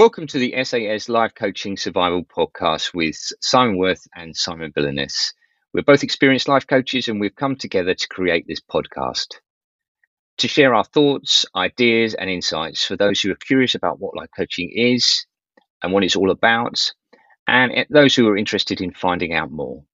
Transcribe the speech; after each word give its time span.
Welcome 0.00 0.28
to 0.28 0.38
the 0.38 0.54
SAS 0.64 1.10
Life 1.10 1.34
Coaching 1.34 1.76
Survival 1.76 2.24
Podcast 2.24 2.94
with 2.94 3.18
Simon 3.42 3.76
Worth 3.76 4.00
and 4.16 4.34
Simon 4.34 4.72
Billenness. 4.74 5.34
We're 5.74 5.82
both 5.82 6.02
experienced 6.02 6.48
life 6.48 6.66
coaches 6.66 7.08
and 7.08 7.20
we've 7.20 7.36
come 7.36 7.54
together 7.54 7.92
to 7.92 8.08
create 8.08 8.46
this 8.48 8.62
podcast 8.62 9.26
to 10.38 10.48
share 10.48 10.74
our 10.74 10.84
thoughts, 10.84 11.44
ideas, 11.54 12.14
and 12.14 12.30
insights 12.30 12.82
for 12.82 12.96
those 12.96 13.20
who 13.20 13.30
are 13.30 13.36
curious 13.36 13.74
about 13.74 14.00
what 14.00 14.16
life 14.16 14.30
coaching 14.34 14.70
is 14.74 15.26
and 15.82 15.92
what 15.92 16.02
it's 16.02 16.16
all 16.16 16.30
about, 16.30 16.94
and 17.46 17.84
those 17.90 18.16
who 18.16 18.26
are 18.26 18.38
interested 18.38 18.80
in 18.80 18.94
finding 18.94 19.34
out 19.34 19.50
more. 19.50 19.84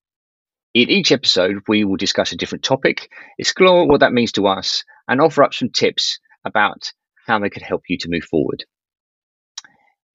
In 0.72 0.88
each 0.88 1.10
episode, 1.10 1.62
we 1.66 1.82
will 1.82 1.96
discuss 1.96 2.30
a 2.30 2.36
different 2.36 2.62
topic, 2.62 3.10
explore 3.40 3.88
what 3.88 3.98
that 3.98 4.12
means 4.12 4.30
to 4.32 4.46
us, 4.46 4.84
and 5.08 5.20
offer 5.20 5.42
up 5.42 5.52
some 5.52 5.70
tips 5.70 6.20
about 6.44 6.92
how 7.26 7.40
they 7.40 7.50
could 7.50 7.62
help 7.62 7.82
you 7.88 7.98
to 7.98 8.08
move 8.08 8.22
forward. 8.22 8.64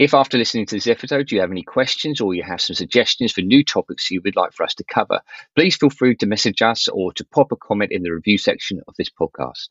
If 0.02 0.16
after 0.16 0.36
listening 0.36 0.66
to 0.66 0.76
this 0.78 0.88
episode 0.88 1.32
you 1.32 1.42
have 1.42 1.52
any 1.52 1.62
questions 1.62 2.22
or 2.22 2.34
you 2.34 2.42
have 2.42 2.60
some 2.60 2.74
suggestions 2.74 3.34
for 3.34 3.42
new 3.42 3.64
topics 3.64 4.10
you 4.10 4.20
would 4.26 4.36
like 4.36 4.52
for 4.52 4.64
us 4.64 4.74
to 4.74 4.84
cover, 4.84 5.22
please 5.56 5.76
feel 5.76 5.92
free 5.92 6.16
to 6.16 6.26
message 6.26 6.64
us 6.64 6.88
or 6.88 7.14
to 7.14 7.24
pop 7.24 7.52
a 7.52 7.56
comment 7.56 7.92
in 7.92 8.02
the 8.02 8.10
review 8.10 8.40
section 8.40 8.82
of 8.88 8.96
this 8.98 9.12
podcast. 9.12 9.68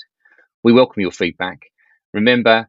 We 0.63 0.73
welcome 0.73 1.01
your 1.01 1.11
feedback. 1.11 1.73
Remember, 2.15 2.69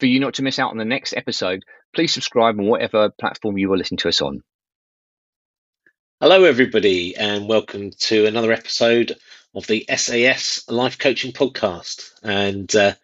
for 0.00 0.06
you 0.06 0.18
not 0.18 0.32
to 0.36 0.42
miss 0.42 0.58
out 0.58 0.70
on 0.70 0.78
the 0.78 0.86
next 0.86 1.12
episode, 1.14 1.62
please 1.94 2.14
subscribe 2.14 2.58
on 2.58 2.64
whatever 2.64 3.10
platform 3.10 3.58
you 3.58 3.70
are 3.70 3.76
listening 3.76 3.98
to 3.98 4.08
us 4.08 4.22
on. 4.22 4.42
Hello, 6.22 6.44
everybody, 6.44 7.14
and 7.14 7.50
welcome 7.50 7.90
to 7.98 8.24
another 8.24 8.50
episode 8.50 9.14
of 9.54 9.66
the 9.66 9.84
SAS 9.94 10.68
Life 10.68 10.98
Coaching 10.98 11.32
Podcast. 11.32 12.10
And 12.22 12.74
uh, 12.74 12.94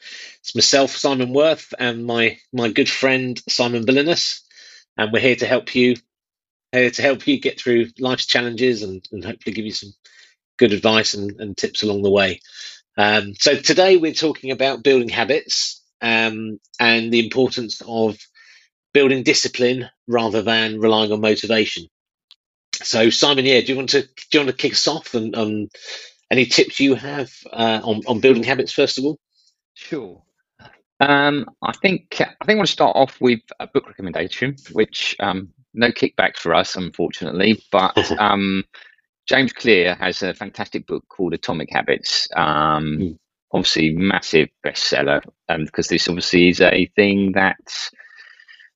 it's 0.40 0.54
myself, 0.54 0.96
Simon 0.96 1.32
Worth, 1.32 1.74
and 1.78 2.06
my 2.06 2.38
my 2.52 2.70
good 2.70 2.88
friend 2.88 3.40
Simon 3.48 3.84
Billenness, 3.84 4.42
and 4.96 5.12
we're 5.12 5.20
here 5.20 5.36
to 5.36 5.46
help 5.46 5.74
you 5.74 5.96
here 6.72 6.90
to 6.90 7.02
help 7.02 7.26
you 7.26 7.40
get 7.40 7.60
through 7.60 7.88
life's 7.98 8.26
challenges 8.26 8.82
and, 8.82 9.06
and 9.12 9.24
hopefully 9.24 9.54
give 9.54 9.64
you 9.64 9.72
some 9.72 9.92
good 10.58 10.72
advice 10.72 11.14
and, 11.14 11.40
and 11.40 11.56
tips 11.56 11.82
along 11.82 12.02
the 12.02 12.10
way. 12.10 12.40
Um, 12.96 13.34
so 13.38 13.56
today 13.56 13.96
we're 13.96 14.12
talking 14.12 14.50
about 14.50 14.82
building 14.82 15.08
habits 15.08 15.82
um, 16.02 16.58
and 16.80 17.12
the 17.12 17.24
importance 17.24 17.80
of 17.86 18.18
building 18.92 19.22
discipline 19.22 19.88
rather 20.06 20.42
than 20.42 20.80
relying 20.80 21.12
on 21.12 21.20
motivation. 21.20 21.86
So 22.74 23.10
Simon, 23.10 23.44
yeah, 23.44 23.60
do 23.60 23.72
you 23.72 23.76
want 23.76 23.90
to 23.90 24.02
do 24.02 24.08
you 24.32 24.40
want 24.40 24.50
to 24.50 24.56
kick 24.56 24.72
us 24.72 24.86
off 24.88 25.14
and 25.14 25.34
um, 25.36 25.68
any 26.30 26.46
tips 26.46 26.80
you 26.80 26.94
have 26.94 27.30
uh, 27.52 27.80
on 27.82 28.02
on 28.06 28.20
building 28.20 28.44
habits 28.44 28.72
first 28.72 28.98
of 28.98 29.04
all? 29.04 29.18
Sure. 29.74 30.22
Um, 31.00 31.46
I 31.62 31.72
think 31.72 32.16
I 32.20 32.44
think 32.44 32.50
I 32.50 32.54
want 32.56 32.66
to 32.66 32.72
start 32.72 32.96
off 32.96 33.20
with 33.20 33.40
a 33.60 33.66
book 33.66 33.86
recommendation, 33.86 34.56
which 34.72 35.16
um, 35.20 35.50
no 35.74 35.90
kickback 35.90 36.36
for 36.36 36.54
us, 36.54 36.76
unfortunately, 36.76 37.62
but 37.70 37.96
um, 38.18 38.64
James 39.28 39.52
Clear 39.52 39.94
has 39.94 40.22
a 40.22 40.34
fantastic 40.34 40.86
book 40.86 41.04
called 41.08 41.34
Atomic 41.34 41.68
Habits. 41.70 42.28
Um, 42.36 42.98
mm. 42.98 43.18
Obviously, 43.52 43.92
massive 43.92 44.48
bestseller, 44.66 45.22
um, 45.48 45.64
because 45.64 45.88
this 45.88 46.06
obviously 46.06 46.48
is 46.48 46.60
a 46.60 46.90
thing 46.96 47.32
that 47.32 47.56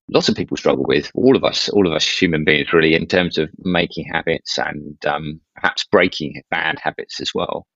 lots 0.09 0.29
of 0.29 0.35
people 0.35 0.57
struggle 0.57 0.85
with. 0.87 1.11
All 1.15 1.37
of 1.37 1.45
us, 1.45 1.69
all 1.69 1.87
of 1.87 1.93
us 1.93 2.09
human 2.09 2.45
beings, 2.45 2.73
really, 2.73 2.95
in 2.95 3.07
terms 3.07 3.39
of 3.39 3.51
making 3.59 4.07
habits 4.13 4.59
and 4.59 5.05
um, 5.07 5.41
perhaps 5.57 5.85
breaking 5.85 6.43
bad 6.51 6.79
habits 6.79 7.21
as 7.21 7.35
well. 7.35 7.67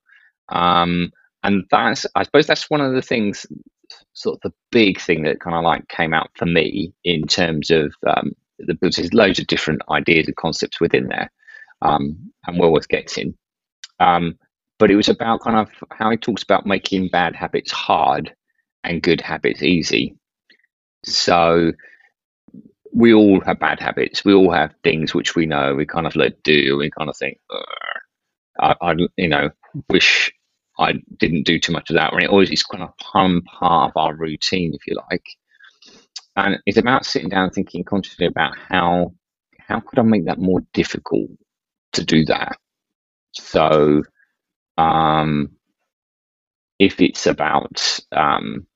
Um, 0.48 1.10
and 1.42 1.64
that's, 1.70 2.06
I 2.14 2.24
suppose, 2.24 2.47
that's 2.47 2.70
one 2.70 2.80
of 2.80 2.92
the 2.94 3.02
things 3.02 3.47
sort 4.14 4.36
of 4.36 4.41
the 4.41 4.56
big 4.72 5.00
thing 5.00 5.22
that 5.22 5.41
kind 5.41 5.54
of 5.54 5.62
like 5.62 5.86
came 5.88 6.12
out 6.12 6.30
for 6.34 6.47
me 6.47 6.92
in 7.04 7.27
terms 7.27 7.70
of 7.70 7.94
um, 8.06 8.32
the 8.58 8.76
there's 8.81 9.12
loads 9.14 9.38
of 9.38 9.47
different 9.47 9.82
ideas 9.91 10.26
and 10.26 10.37
concepts 10.37 10.81
within 10.81 11.08
there, 11.08 11.31
um, 11.82 12.16
and 12.47 12.58
well 12.58 12.72
worth 12.72 12.88
getting. 12.88 13.34
Um, 14.00 14.38
but 14.78 14.91
it 14.91 14.97
was 14.97 15.08
about 15.08 15.41
kind 15.41 15.56
of 15.56 15.70
how 15.91 16.10
he 16.10 16.16
talks 16.16 16.43
about 16.43 16.66
making 16.66 17.08
bad 17.08 17.34
habits 17.34 17.70
hard 17.70 18.34
and 18.84 19.03
good 19.03 19.20
habits 19.20 19.62
easy. 19.62 20.14
So 21.04 21.72
we 22.96 23.12
all 23.12 23.40
have 23.42 23.60
bad 23.60 23.78
habits. 23.78 24.24
We 24.24 24.32
all 24.32 24.50
have 24.52 24.74
things 24.82 25.14
which 25.14 25.36
we 25.36 25.44
know 25.44 25.74
we 25.74 25.84
kind 25.84 26.06
of 26.06 26.16
let 26.16 26.42
do. 26.42 26.78
We 26.78 26.90
kind 26.90 27.10
of 27.10 27.16
think, 27.18 27.38
I, 28.58 28.74
I, 28.80 28.94
you 29.18 29.28
know, 29.28 29.50
wish 29.90 30.32
I 30.78 30.94
didn't 31.18 31.44
do 31.44 31.58
too 31.60 31.72
much 31.72 31.90
of 31.90 31.96
that. 31.96 32.14
Or 32.14 32.22
it 32.22 32.30
always 32.30 32.50
is 32.50 32.62
kind 32.62 32.82
of 32.82 32.96
part 32.96 33.90
of 33.90 33.96
our 33.96 34.16
routine, 34.16 34.72
if 34.74 34.86
you 34.86 34.96
like. 35.10 35.26
And 36.36 36.56
it's 36.64 36.78
about 36.78 37.04
sitting 37.04 37.28
down 37.28 37.44
and 37.44 37.52
thinking 37.52 37.84
consciously 37.84 38.26
about 38.26 38.56
how 38.56 39.12
how 39.58 39.80
could 39.80 39.98
I 39.98 40.02
make 40.02 40.24
that 40.24 40.38
more 40.38 40.60
difficult 40.72 41.28
to 41.92 42.04
do 42.04 42.24
that. 42.26 42.56
So, 43.32 44.04
um, 44.78 45.50
if 46.78 47.00
it's 47.00 47.26
about 47.26 48.00
um, 48.12 48.66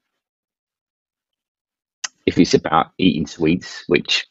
if 2.31 2.39
it's 2.39 2.55
about 2.55 2.93
eating 2.99 3.27
sweets, 3.27 3.83
which 3.89 4.27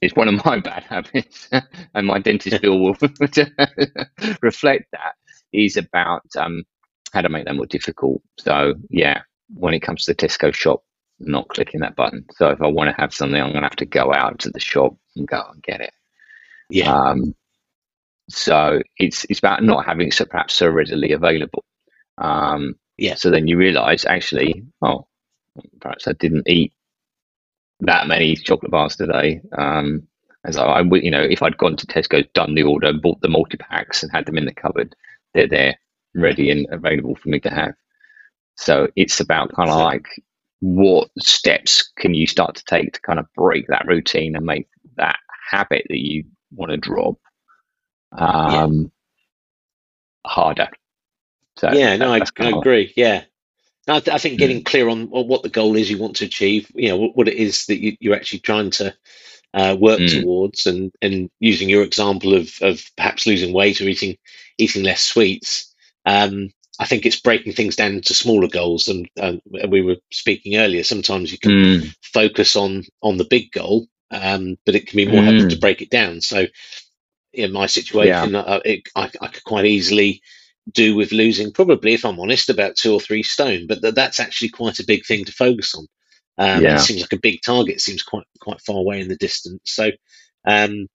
is 0.00 0.14
one 0.14 0.28
of 0.28 0.44
my 0.44 0.58
bad 0.70 0.84
habits, 0.84 1.48
and 1.94 2.06
my 2.06 2.18
dentist 2.18 2.62
bill 2.62 2.80
will 2.80 2.96
reflect 4.42 4.86
that, 4.92 5.14
is 5.52 5.76
about 5.76 6.24
um, 6.36 6.64
how 7.12 7.20
to 7.20 7.28
make 7.28 7.44
that 7.44 7.56
more 7.56 7.66
difficult. 7.66 8.22
So 8.38 8.74
yeah, 8.88 9.20
when 9.54 9.74
it 9.74 9.80
comes 9.80 10.04
to 10.04 10.14
the 10.14 10.26
Tesco 10.26 10.52
shop, 10.54 10.82
not 11.20 11.48
clicking 11.48 11.80
that 11.80 11.96
button. 11.96 12.24
So 12.32 12.48
if 12.48 12.62
I 12.62 12.68
want 12.68 12.88
to 12.94 13.00
have 13.00 13.12
something, 13.12 13.40
I'm 13.40 13.50
going 13.50 13.62
to 13.62 13.68
have 13.68 13.76
to 13.76 13.86
go 13.86 14.14
out 14.14 14.38
to 14.40 14.50
the 14.50 14.60
shop 14.60 14.96
and 15.16 15.28
go 15.28 15.42
and 15.52 15.62
get 15.62 15.80
it. 15.80 15.92
Yeah. 16.70 16.92
Um, 16.92 17.34
so 18.30 18.80
it's 18.98 19.24
it's 19.28 19.38
about 19.38 19.62
not 19.62 19.84
having 19.84 20.08
it 20.08 20.14
so 20.14 20.24
perhaps 20.24 20.54
so 20.54 20.68
readily 20.68 21.12
available. 21.12 21.64
Um, 22.18 22.76
yeah. 22.96 23.14
So 23.14 23.30
then 23.30 23.46
you 23.46 23.58
realise 23.58 24.06
actually, 24.06 24.64
oh, 24.80 25.06
perhaps 25.80 26.06
I 26.06 26.12
didn't 26.12 26.48
eat 26.48 26.72
that 27.80 28.08
many 28.08 28.36
chocolate 28.36 28.70
bars 28.70 28.96
today. 28.96 29.40
Um, 29.56 30.06
as 30.44 30.56
I, 30.56 30.64
I 30.64 30.80
would, 30.82 31.02
you 31.02 31.10
know, 31.10 31.22
if 31.22 31.42
I'd 31.42 31.58
gone 31.58 31.76
to 31.76 31.86
Tesco, 31.86 32.30
done 32.32 32.54
the 32.54 32.62
order, 32.62 32.92
bought 32.92 33.20
the 33.20 33.28
multi 33.28 33.56
packs, 33.56 34.02
and 34.02 34.12
had 34.12 34.26
them 34.26 34.38
in 34.38 34.44
the 34.44 34.54
cupboard, 34.54 34.94
they're 35.34 35.48
there, 35.48 35.78
ready 36.14 36.50
and 36.50 36.66
available 36.70 37.16
for 37.16 37.28
me 37.28 37.40
to 37.40 37.50
have. 37.50 37.74
So 38.56 38.88
it's 38.96 39.20
about 39.20 39.54
kind 39.54 39.70
of 39.70 39.76
like 39.76 40.06
what 40.60 41.08
steps 41.18 41.92
can 41.96 42.14
you 42.14 42.26
start 42.26 42.56
to 42.56 42.64
take 42.64 42.92
to 42.92 43.00
kind 43.02 43.18
of 43.18 43.26
break 43.36 43.68
that 43.68 43.86
routine 43.86 44.34
and 44.34 44.44
make 44.44 44.68
that 44.96 45.18
habit 45.50 45.84
that 45.88 45.98
you 45.98 46.24
want 46.52 46.70
to 46.70 46.76
drop 46.76 47.16
um, 48.12 48.80
yeah. 48.82 48.88
harder. 50.26 50.68
So 51.56 51.72
yeah, 51.72 51.96
no, 51.96 52.12
I, 52.12 52.22
I 52.38 52.48
agree. 52.50 52.92
Yeah, 52.96 53.24
I, 53.88 54.00
th- 54.00 54.14
I, 54.14 54.18
think 54.18 54.38
getting 54.38 54.60
mm. 54.60 54.64
clear 54.64 54.88
on 54.88 55.06
what 55.06 55.42
the 55.42 55.48
goal 55.48 55.76
is 55.76 55.90
you 55.90 55.98
want 55.98 56.16
to 56.16 56.26
achieve, 56.26 56.70
you 56.74 56.88
know, 56.88 56.96
what, 56.96 57.16
what 57.16 57.28
it 57.28 57.34
is 57.34 57.66
that 57.66 57.78
you, 57.78 58.12
are 58.12 58.16
actually 58.16 58.40
trying 58.40 58.70
to 58.72 58.94
uh, 59.54 59.76
work 59.78 60.00
mm. 60.00 60.20
towards, 60.20 60.66
and 60.66 60.92
and 61.00 61.30
using 61.40 61.68
your 61.68 61.82
example 61.82 62.34
of 62.34 62.50
of 62.60 62.84
perhaps 62.96 63.26
losing 63.26 63.52
weight 63.54 63.80
or 63.80 63.88
eating 63.88 64.16
eating 64.58 64.82
less 64.82 65.02
sweets. 65.02 65.74
Um, 66.04 66.50
I 66.80 66.86
think 66.86 67.06
it's 67.06 67.20
breaking 67.20 67.54
things 67.54 67.76
down 67.76 67.92
into 67.92 68.14
smaller 68.14 68.48
goals, 68.48 68.88
and 68.88 69.08
uh, 69.20 69.34
we 69.68 69.82
were 69.82 69.96
speaking 70.12 70.56
earlier. 70.56 70.84
Sometimes 70.84 71.32
you 71.32 71.38
can 71.38 71.50
mm. 71.50 71.96
focus 72.02 72.56
on 72.56 72.84
on 73.02 73.16
the 73.16 73.24
big 73.24 73.50
goal, 73.50 73.86
um, 74.10 74.56
but 74.64 74.74
it 74.74 74.86
can 74.86 74.96
be 74.96 75.10
more 75.10 75.22
helpful 75.22 75.50
to 75.50 75.56
mm. 75.56 75.60
break 75.60 75.82
it 75.82 75.90
down. 75.90 76.20
So, 76.20 76.46
in 77.32 77.52
my 77.52 77.66
situation, 77.66 78.32
yeah. 78.32 78.40
uh, 78.40 78.60
it, 78.64 78.82
I, 78.94 79.10
I, 79.20 79.26
could 79.28 79.44
quite 79.44 79.64
easily 79.64 80.22
do 80.72 80.94
with 80.94 81.12
losing, 81.12 81.52
probably, 81.52 81.94
if 81.94 82.04
I'm 82.04 82.20
honest, 82.20 82.50
about 82.50 82.76
two 82.76 82.92
or 82.92 83.00
three 83.00 83.22
stone. 83.22 83.66
But 83.66 83.82
th- 83.82 83.94
that's 83.94 84.20
actually 84.20 84.50
quite 84.50 84.78
a 84.78 84.86
big 84.86 85.04
thing 85.04 85.24
to 85.24 85.32
focus 85.32 85.74
on. 85.74 85.86
Um, 86.38 86.62
yeah. 86.62 86.76
It 86.76 86.80
seems 86.80 87.00
like 87.00 87.12
a 87.12 87.18
big 87.18 87.40
target. 87.42 87.76
It 87.76 87.80
seems 87.80 88.02
quite 88.02 88.26
quite 88.40 88.60
far 88.60 88.76
away 88.76 89.00
in 89.00 89.08
the 89.08 89.16
distance. 89.16 89.62
So, 89.64 89.90
um, 90.46 90.86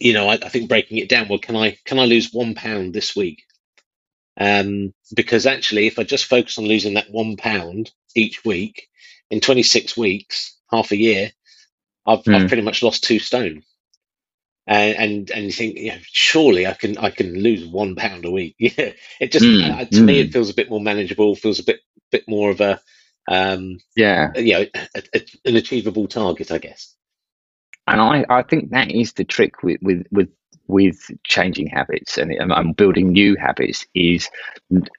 you 0.00 0.12
know, 0.12 0.28
I, 0.28 0.34
I, 0.34 0.48
think 0.48 0.68
breaking 0.68 0.98
it 0.98 1.08
down. 1.08 1.28
Well, 1.28 1.38
can 1.38 1.54
I 1.54 1.78
can 1.84 1.98
I 1.98 2.06
lose 2.06 2.32
one 2.32 2.54
pound 2.54 2.92
this 2.92 3.14
week? 3.14 3.44
Um, 4.38 4.92
because 5.14 5.46
actually, 5.46 5.86
if 5.86 5.98
I 5.98 6.04
just 6.04 6.26
focus 6.26 6.58
on 6.58 6.64
losing 6.64 6.94
that 6.94 7.10
one 7.10 7.36
pound 7.36 7.90
each 8.14 8.44
week 8.44 8.88
in 9.30 9.40
26 9.40 9.96
weeks, 9.96 10.56
half 10.70 10.92
a 10.92 10.96
year, 10.96 11.32
I've, 12.06 12.20
mm. 12.20 12.34
I've 12.34 12.42
hmm. 12.42 12.48
pretty 12.48 12.62
much 12.62 12.82
lost 12.82 13.04
two 13.04 13.18
stone. 13.18 13.62
And, 14.68 14.96
and 14.96 15.30
and 15.30 15.44
you 15.46 15.52
think, 15.52 15.78
yeah, 15.78 15.98
surely 16.02 16.66
I 16.66 16.74
can 16.74 16.98
I 16.98 17.10
can 17.10 17.34
lose 17.42 17.66
one 17.66 17.96
pound 17.96 18.24
a 18.26 18.30
week. 18.30 18.54
Yeah, 18.58 18.92
it 19.18 19.32
just 19.32 19.44
mm. 19.44 19.70
uh, 19.70 19.84
to 19.86 20.00
mm. 20.00 20.04
me 20.04 20.20
it 20.20 20.26
hmm. 20.26 20.32
feels 20.32 20.50
a 20.50 20.54
bit 20.54 20.68
more 20.68 20.80
manageable. 20.80 21.34
Feels 21.34 21.58
a 21.58 21.64
bit 21.64 21.80
bit 22.12 22.28
more 22.28 22.50
of 22.50 22.60
a 22.60 22.80
um, 23.28 23.78
yeah, 23.96 24.32
you 24.36 24.52
know, 24.54 24.66
a, 24.74 25.02
a, 25.14 25.20
an 25.44 25.56
achievable 25.56 26.06
target, 26.06 26.50
I 26.50 26.58
guess. 26.58 26.94
And 27.86 28.00
I, 28.00 28.24
I 28.28 28.42
think 28.42 28.70
that 28.70 28.90
is 28.90 29.14
the 29.14 29.24
trick 29.24 29.62
with, 29.62 29.80
with, 29.82 30.06
with 30.10 30.28
with 30.66 31.10
changing 31.24 31.66
habits 31.66 32.18
and, 32.18 32.30
and 32.30 32.76
building 32.76 33.12
new 33.12 33.36
habits 33.36 33.86
is, 33.94 34.28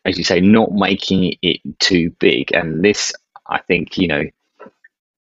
as 0.04 0.18
you 0.18 0.24
say, 0.24 0.42
not 0.42 0.71
making 0.71 1.36
it 1.44 1.62
too 1.77 2.10
big. 2.19 2.51
And 2.54 2.83
this, 2.83 3.13
I 3.48 3.60
think, 3.62 3.95
you 3.95 4.07
know, 4.07 4.24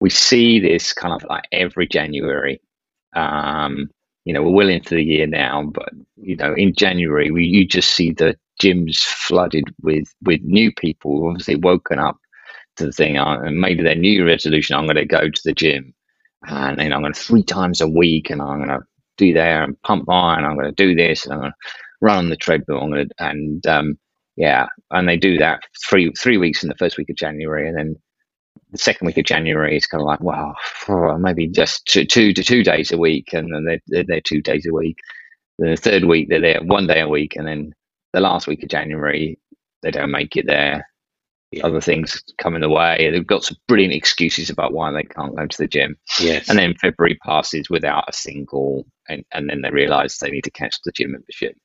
we 0.00 0.08
see 0.08 0.58
this 0.58 0.94
kind 0.94 1.12
of 1.12 1.28
like 1.28 1.44
every 1.52 1.86
January. 1.86 2.62
Um, 3.14 3.90
you 4.28 4.34
know, 4.34 4.42
we're 4.42 4.50
well 4.50 4.69
into 4.69 4.94
the 4.94 5.02
year 5.02 5.26
now, 5.26 5.62
but 5.62 5.88
you 6.19 6.36
know, 6.36 6.52
in 6.52 6.75
January, 6.75 7.30
we 7.30 7.46
you 7.46 7.66
just 7.66 7.92
see 7.92 8.12
the 8.12 8.36
gyms 8.60 8.98
flooded 8.98 9.64
with 9.80 10.14
with 10.22 10.42
new 10.42 10.70
people, 10.70 11.26
obviously 11.26 11.56
woken 11.56 11.98
up 11.98 12.19
to 12.76 12.84
the 12.84 12.92
thing, 12.92 13.16
uh, 13.16 13.40
and 13.40 13.58
maybe 13.58 13.82
their 13.82 13.94
new 13.94 14.26
resolution: 14.26 14.76
I'm 14.76 14.84
going 14.84 14.96
to 14.96 15.06
go 15.06 15.30
to 15.30 15.40
the 15.46 15.54
gym, 15.54 15.94
and 16.46 16.78
then 16.78 16.92
I'm 16.92 17.00
going 17.00 17.14
to 17.14 17.19
three 17.19 17.42
times 17.42 17.80
a 17.80 17.88
week, 17.88 18.28
and 18.28 18.42
I'm 18.42 18.58
going 18.58 18.69
to 18.69 18.80
do 19.16 19.32
there 19.32 19.64
and 19.64 19.80
pump 19.80 20.10
iron. 20.10 20.44
I'm 20.44 20.58
going 20.58 20.74
to 20.74 20.86
do 20.86 20.94
this, 20.94 21.24
and 21.24 21.32
I'm 21.32 21.40
going 21.40 21.52
to 21.52 21.69
run 22.02 22.19
on 22.19 22.28
the 22.28 22.36
treadmill. 22.36 22.82
I'm 22.82 22.90
going 22.90 23.08
to, 23.08 23.14
and 23.19 23.66
um, 23.66 23.98
yeah, 24.36 24.66
and 24.90 25.08
they 25.08 25.16
do 25.16 25.38
that 25.38 25.62
three 25.88 26.12
three 26.12 26.36
weeks 26.36 26.62
in 26.62 26.69
the 26.69 26.76
first 26.76 26.98
week 26.98 27.08
of 27.08 27.16
January, 27.16 27.66
and 27.66 27.78
then 27.78 27.96
the 28.70 28.78
second 28.78 29.06
week 29.06 29.19
of 29.19 29.25
January 29.25 29.76
is 29.76 29.87
kind 29.87 30.00
of 30.00 30.06
like, 30.06 30.20
wow, 30.20 30.55
maybe 31.19 31.46
just 31.49 31.87
two, 31.87 32.05
two 32.05 32.32
to 32.32 32.43
two 32.43 32.62
days 32.62 32.93
a 32.93 32.99
week, 32.99 33.32
and 33.32 33.52
then 33.52 33.64
they're, 33.64 33.81
they're 33.87 34.05
there 34.05 34.20
two 34.20 34.40
days 34.43 34.66
a 34.66 34.72
week. 34.72 34.99
The 35.58 35.76
third 35.76 36.05
week 36.05 36.28
they're 36.28 36.40
there 36.40 36.60
one 36.62 36.87
day 36.87 37.00
a 37.00 37.08
week, 37.08 37.37
and 37.37 37.46
then 37.46 37.75
the 38.12 38.20
last 38.20 38.46
week 38.46 38.62
of 38.62 38.69
January 38.69 39.38
they 39.82 39.90
don't 39.90 40.10
make 40.10 40.37
it 40.37 40.46
there. 40.46 40.88
Other 41.62 41.81
things 41.81 42.22
come 42.37 42.55
in 42.55 42.60
the 42.60 42.69
way. 42.69 43.08
They've 43.10 43.26
got 43.26 43.43
some 43.43 43.56
brilliant 43.69 43.94
excuses 43.94 44.50
about 44.50 44.75
why 44.75 44.93
they 44.93 45.02
can't 45.02 45.34
go 45.34 45.46
to 45.46 45.58
the 45.58 45.66
gym. 45.66 45.96
Yes. 46.20 46.49
And 46.50 46.58
then 46.58 46.75
February 46.75 47.19
passes 47.25 47.70
without 47.70 48.05
a 48.06 48.12
single, 48.12 48.87
and, 49.08 49.25
and 49.32 49.49
then 49.49 49.62
they 49.62 49.70
realise 49.70 50.19
they 50.19 50.31
need 50.31 50.44
to 50.44 50.50
cancel 50.50 50.82
the 50.84 50.93
gym 50.93 51.12
membership. 51.12 51.56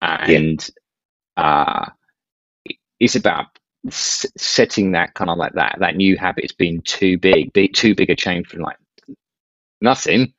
And 0.00 0.66
yeah. 1.36 1.44
uh, 1.44 1.90
it's 2.98 3.16
about 3.16 3.46
setting 3.92 4.92
that 4.92 5.14
kind 5.14 5.30
of 5.30 5.38
like 5.38 5.52
that 5.54 5.76
that 5.80 5.96
new 5.96 6.16
habit 6.16 6.44
has 6.44 6.52
been 6.52 6.80
too 6.82 7.18
big, 7.18 7.52
big 7.52 7.74
too 7.74 7.94
big 7.94 8.10
a 8.10 8.16
change 8.16 8.46
from 8.46 8.60
like 8.60 8.76
nothing 9.80 10.32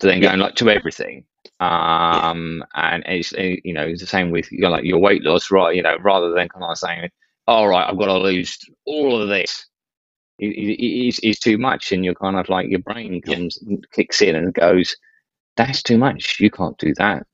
to 0.00 0.06
then 0.06 0.20
going 0.20 0.38
yeah. 0.38 0.44
like 0.44 0.54
to 0.56 0.70
everything. 0.70 1.24
Um, 1.58 2.64
yeah. 2.74 2.94
and 2.94 3.04
it's 3.06 3.32
you 3.32 3.72
know 3.72 3.82
it's 3.82 4.00
the 4.00 4.06
same 4.06 4.30
with 4.30 4.50
you 4.52 4.60
know, 4.60 4.70
like 4.70 4.84
your 4.84 4.98
weight 4.98 5.22
loss, 5.22 5.50
right? 5.50 5.74
You 5.74 5.82
know, 5.82 5.96
rather 6.00 6.30
than 6.30 6.48
kind 6.48 6.64
of 6.64 6.78
saying, 6.78 7.10
"All 7.46 7.68
right, 7.68 7.88
I've 7.88 7.98
got 7.98 8.06
to 8.06 8.18
lose 8.18 8.58
all 8.84 9.20
of 9.20 9.28
this," 9.28 9.66
it, 10.38 10.48
it, 10.48 10.82
it's, 10.82 11.18
it's 11.22 11.40
too 11.40 11.56
much, 11.56 11.92
and 11.92 12.04
you're 12.04 12.14
kind 12.14 12.36
of 12.36 12.48
like 12.48 12.68
your 12.68 12.80
brain 12.80 13.22
comes 13.22 13.58
yeah. 13.66 13.78
kicks 13.92 14.20
in 14.20 14.36
and 14.36 14.52
goes, 14.52 14.96
"That's 15.56 15.82
too 15.82 15.98
much. 15.98 16.38
You 16.40 16.50
can't 16.50 16.76
do 16.78 16.92
that." 16.98 17.26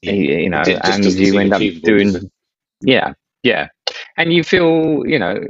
You 0.00 0.48
know, 0.48 0.62
and 0.62 1.04
you 1.04 1.38
end 1.38 1.52
up 1.52 1.60
doing, 1.82 2.30
yeah, 2.80 3.12
yeah 3.42 3.68
and 4.16 4.32
you 4.32 4.44
feel 4.44 5.02
you 5.06 5.18
know 5.18 5.40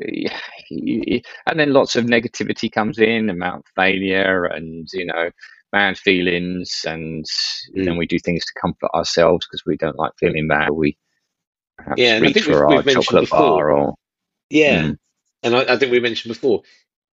and 1.46 1.60
then 1.60 1.72
lots 1.72 1.96
of 1.96 2.06
negativity 2.06 2.70
comes 2.70 2.98
in 2.98 3.30
about 3.30 3.64
failure 3.76 4.44
and 4.44 4.88
you 4.92 5.04
know 5.04 5.30
bad 5.72 5.98
feelings 5.98 6.84
and 6.86 7.24
mm. 7.76 7.84
then 7.84 7.96
we 7.96 8.06
do 8.06 8.18
things 8.18 8.44
to 8.44 8.60
comfort 8.60 8.90
ourselves 8.94 9.46
because 9.46 9.64
we 9.66 9.76
don't 9.76 9.98
like 9.98 10.12
feeling 10.18 10.48
bad 10.48 10.70
we 10.70 10.96
yeah 11.96 12.18
reach 12.18 12.42
for 12.42 12.66
we've, 12.68 12.78
our 12.78 12.82
we've 12.82 12.94
chocolate 12.94 13.28
bar 13.30 13.72
or 13.72 13.94
yeah 14.50 14.82
mm. 14.82 14.96
and 15.42 15.56
I, 15.56 15.74
I, 15.74 15.76
think 15.76 15.90
we 15.90 16.00
mentioned 16.00 16.32
before 16.32 16.62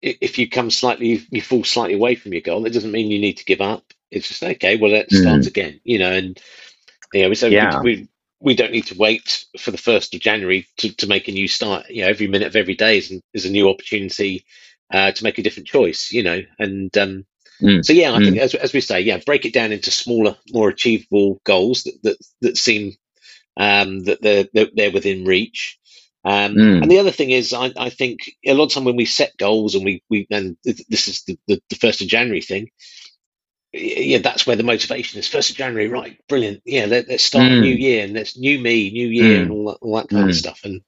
if 0.01 0.37
you 0.37 0.49
come 0.49 0.69
slightly 0.69 1.25
you 1.31 1.41
fall 1.41 1.63
slightly 1.63 1.95
away 1.95 2.15
from 2.15 2.33
your 2.33 2.41
goal 2.41 2.65
it 2.65 2.73
doesn't 2.73 2.91
mean 2.91 3.11
you 3.11 3.19
need 3.19 3.37
to 3.37 3.45
give 3.45 3.61
up 3.61 3.83
it's 4.11 4.27
just 4.27 4.43
okay 4.43 4.77
well 4.77 4.91
let's 4.91 5.15
mm. 5.15 5.21
start 5.21 5.47
again 5.47 5.79
you 5.83 5.97
know 5.97 6.11
and 6.11 6.39
you 7.13 7.27
know 7.27 7.33
so 7.33 7.47
yeah. 7.47 7.81
we, 7.81 7.95
we 7.95 8.07
we 8.39 8.55
don't 8.55 8.71
need 8.71 8.85
to 8.87 8.97
wait 8.97 9.45
for 9.59 9.71
the 9.71 9.77
first 9.77 10.13
of 10.15 10.21
January 10.21 10.65
to, 10.77 10.95
to 10.97 11.07
make 11.07 11.27
a 11.27 11.31
new 11.31 11.47
start. 11.47 11.89
You 11.89 12.03
know, 12.03 12.09
every 12.09 12.27
minute 12.27 12.47
of 12.47 12.55
every 12.55 12.75
day 12.75 12.97
is, 12.97 13.13
is 13.33 13.45
a 13.45 13.51
new 13.51 13.69
opportunity 13.69 14.45
uh, 14.93 15.11
to 15.11 15.23
make 15.23 15.37
a 15.37 15.43
different 15.43 15.67
choice. 15.67 16.11
You 16.11 16.23
know, 16.23 16.41
and 16.57 16.97
um, 16.97 17.25
mm. 17.61 17.83
so 17.83 17.93
yeah, 17.93 18.11
I 18.11 18.19
mm. 18.19 18.25
think 18.25 18.37
as, 18.37 18.55
as 18.55 18.73
we 18.73 18.81
say, 18.81 19.01
yeah, 19.01 19.19
break 19.25 19.45
it 19.45 19.53
down 19.53 19.71
into 19.71 19.91
smaller, 19.91 20.35
more 20.51 20.69
achievable 20.69 21.41
goals 21.43 21.83
that 21.83 22.01
that, 22.03 22.17
that 22.41 22.57
seem 22.57 22.93
um, 23.57 24.03
that 24.05 24.21
they're, 24.21 24.45
they're, 24.53 24.69
they're 24.73 24.91
within 24.91 25.25
reach. 25.25 25.77
Um, 26.25 26.55
mm. 26.55 26.81
And 26.81 26.91
the 26.91 26.99
other 26.99 27.11
thing 27.11 27.29
is, 27.29 27.53
I, 27.53 27.71
I 27.77 27.89
think 27.89 28.19
a 28.45 28.53
lot 28.53 28.65
of 28.65 28.71
time 28.71 28.83
when 28.83 28.97
we 28.97 29.05
set 29.05 29.37
goals 29.37 29.75
and 29.75 29.85
we 29.85 30.03
we 30.09 30.27
and 30.29 30.57
this 30.63 31.07
is 31.07 31.23
the, 31.23 31.37
the, 31.47 31.61
the 31.69 31.75
first 31.75 32.01
of 32.01 32.07
January 32.07 32.41
thing, 32.41 32.69
yeah, 33.71 34.17
that's 34.19 34.47
where 34.47 34.55
the 34.55 34.63
motivation 34.63 35.19
is. 35.19 35.27
First 35.27 35.51
of 35.51 35.57
January, 35.57 35.87
right? 35.87 36.19
Brilliant. 36.27 36.61
Yeah, 36.65 36.85
let, 36.85 37.09
us 37.09 37.23
start 37.23 37.45
mm. 37.45 37.57
a 37.57 37.61
new 37.61 37.73
year 37.73 38.03
and 38.03 38.13
let's 38.13 38.37
new 38.37 38.59
me, 38.59 38.89
new 38.91 39.07
year, 39.07 39.39
mm. 39.39 39.41
and 39.43 39.51
all 39.51 39.65
that, 39.67 39.77
all 39.81 39.95
that 39.97 40.09
kind 40.09 40.25
mm. 40.25 40.29
of 40.29 40.35
stuff. 40.35 40.61
And 40.63 40.81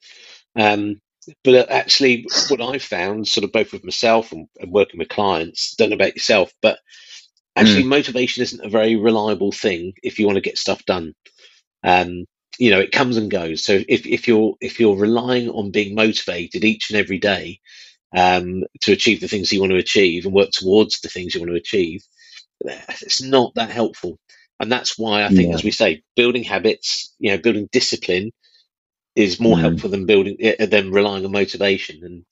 um, 0.56 1.02
but 1.44 1.56
uh, 1.56 1.66
actually, 1.70 2.26
what 2.50 2.62
I've 2.62 2.82
found, 2.82 3.28
sort 3.28 3.44
of 3.44 3.52
both 3.52 3.72
with 3.72 3.84
myself 3.84 4.32
and, 4.32 4.48
and 4.60 4.72
working 4.72 4.98
with 4.98 5.10
clients, 5.10 5.76
don't 5.76 5.90
know 5.90 5.96
about 5.96 6.16
yourself, 6.16 6.52
but 6.62 6.80
actually, 7.56 7.84
mm. 7.84 7.90
motivation 7.90 8.42
isn't 8.42 8.66
a 8.66 8.70
very 8.70 8.96
reliable 8.96 9.52
thing 9.52 9.94
if 10.02 10.18
you 10.18 10.26
want 10.26 10.38
to 10.38 10.42
get 10.42 10.58
stuff 10.58 10.84
done. 10.86 11.14
Um, 11.84 12.26
you 12.58 12.72
know, 12.72 12.80
it 12.80 12.92
comes 12.92 13.18
and 13.18 13.30
goes. 13.30 13.64
So 13.64 13.80
if 13.88 14.08
if 14.08 14.28
you're 14.28 14.56
if 14.60 14.80
you're 14.80 14.98
relying 14.98 15.50
on 15.50 15.72
being 15.72 15.94
motivated 15.94 16.64
each 16.64 16.90
and 16.90 17.00
every 17.00 17.20
day 17.20 17.60
um, 18.16 18.64
to 18.82 18.92
achieve 18.92 19.22
the 19.22 19.28
things 19.28 19.54
you 19.54 19.60
want 19.60 19.72
to 19.72 19.78
achieve 19.78 20.26
and 20.26 20.34
work 20.34 20.50
towards 20.52 21.00
the 21.00 21.10
things 21.10 21.36
you 21.36 21.42
want 21.42 21.52
to 21.52 21.58
achieve 21.58 22.02
it's 22.66 23.22
not 23.22 23.54
that 23.56 23.70
helpful. 23.70 24.20
And 24.60 24.72
that's 24.72 24.98
why 24.98 25.24
I 25.24 25.30
think, 25.30 25.50
yeah. 25.50 25.56
as 25.56 25.64
we 25.64 25.72
say, 25.72 26.04
building 26.16 26.44
habits, 26.44 27.16
you 27.18 27.32
know, 27.32 27.38
building 27.38 27.68
discipline 27.72 28.32
is 29.16 29.40
more 29.40 29.58
mm. 29.58 29.62
helpful 29.62 29.90
than 29.90 30.06
building 30.06 30.38
uh, 30.60 30.68
than 30.68 30.92
relying 30.92 31.26
on 31.26 31.32
motivation. 31.32 32.04
And 32.04 32.26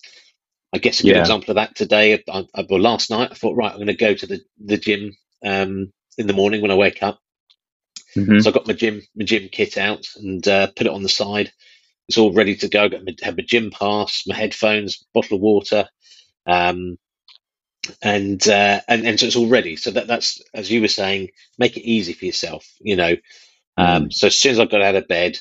I 0.71 0.77
guess 0.77 0.99
a 0.99 1.03
good 1.03 1.15
yeah. 1.15 1.21
example 1.21 1.51
of 1.51 1.55
that 1.55 1.75
today, 1.75 2.23
I, 2.29 2.45
I, 2.53 2.65
well, 2.69 2.79
last 2.79 3.09
night, 3.09 3.29
I 3.31 3.35
thought, 3.35 3.55
right, 3.55 3.71
I'm 3.71 3.77
going 3.77 3.87
to 3.87 3.95
go 3.95 4.13
to 4.13 4.27
the 4.27 4.39
the 4.63 4.77
gym 4.77 5.15
um, 5.43 5.91
in 6.17 6.27
the 6.27 6.33
morning 6.33 6.61
when 6.61 6.71
I 6.71 6.75
wake 6.75 7.01
up. 7.01 7.19
Mm-hmm. 8.15 8.39
So 8.39 8.49
I 8.49 8.53
got 8.53 8.67
my 8.67 8.73
gym 8.73 9.01
my 9.15 9.25
gym 9.25 9.49
kit 9.51 9.77
out 9.77 10.05
and 10.15 10.47
uh, 10.47 10.67
put 10.75 10.87
it 10.87 10.93
on 10.93 11.03
the 11.03 11.09
side. 11.09 11.51
It's 12.07 12.17
all 12.17 12.33
ready 12.33 12.55
to 12.57 12.67
go. 12.67 12.83
I 12.83 12.87
got 12.89 13.05
my, 13.05 13.15
have 13.21 13.37
my 13.37 13.43
gym 13.43 13.71
pass, 13.71 14.23
my 14.27 14.35
headphones, 14.35 15.03
bottle 15.13 15.37
of 15.37 15.41
water, 15.41 15.87
um, 16.47 16.97
and 18.01 18.47
uh, 18.47 18.81
and 18.87 19.05
and 19.05 19.19
so 19.19 19.25
it's 19.25 19.35
all 19.35 19.47
ready. 19.47 19.75
So 19.75 19.91
that 19.91 20.07
that's 20.07 20.41
as 20.53 20.71
you 20.71 20.81
were 20.81 20.87
saying, 20.87 21.29
make 21.57 21.77
it 21.77 21.87
easy 21.87 22.13
for 22.13 22.25
yourself. 22.25 22.67
You 22.79 22.95
know, 22.95 23.15
um, 23.77 24.05
mm. 24.05 24.13
so 24.13 24.27
as 24.27 24.37
soon 24.37 24.53
as 24.53 24.59
I 24.59 24.65
got 24.65 24.81
out 24.81 24.95
of 24.95 25.07
bed, 25.07 25.37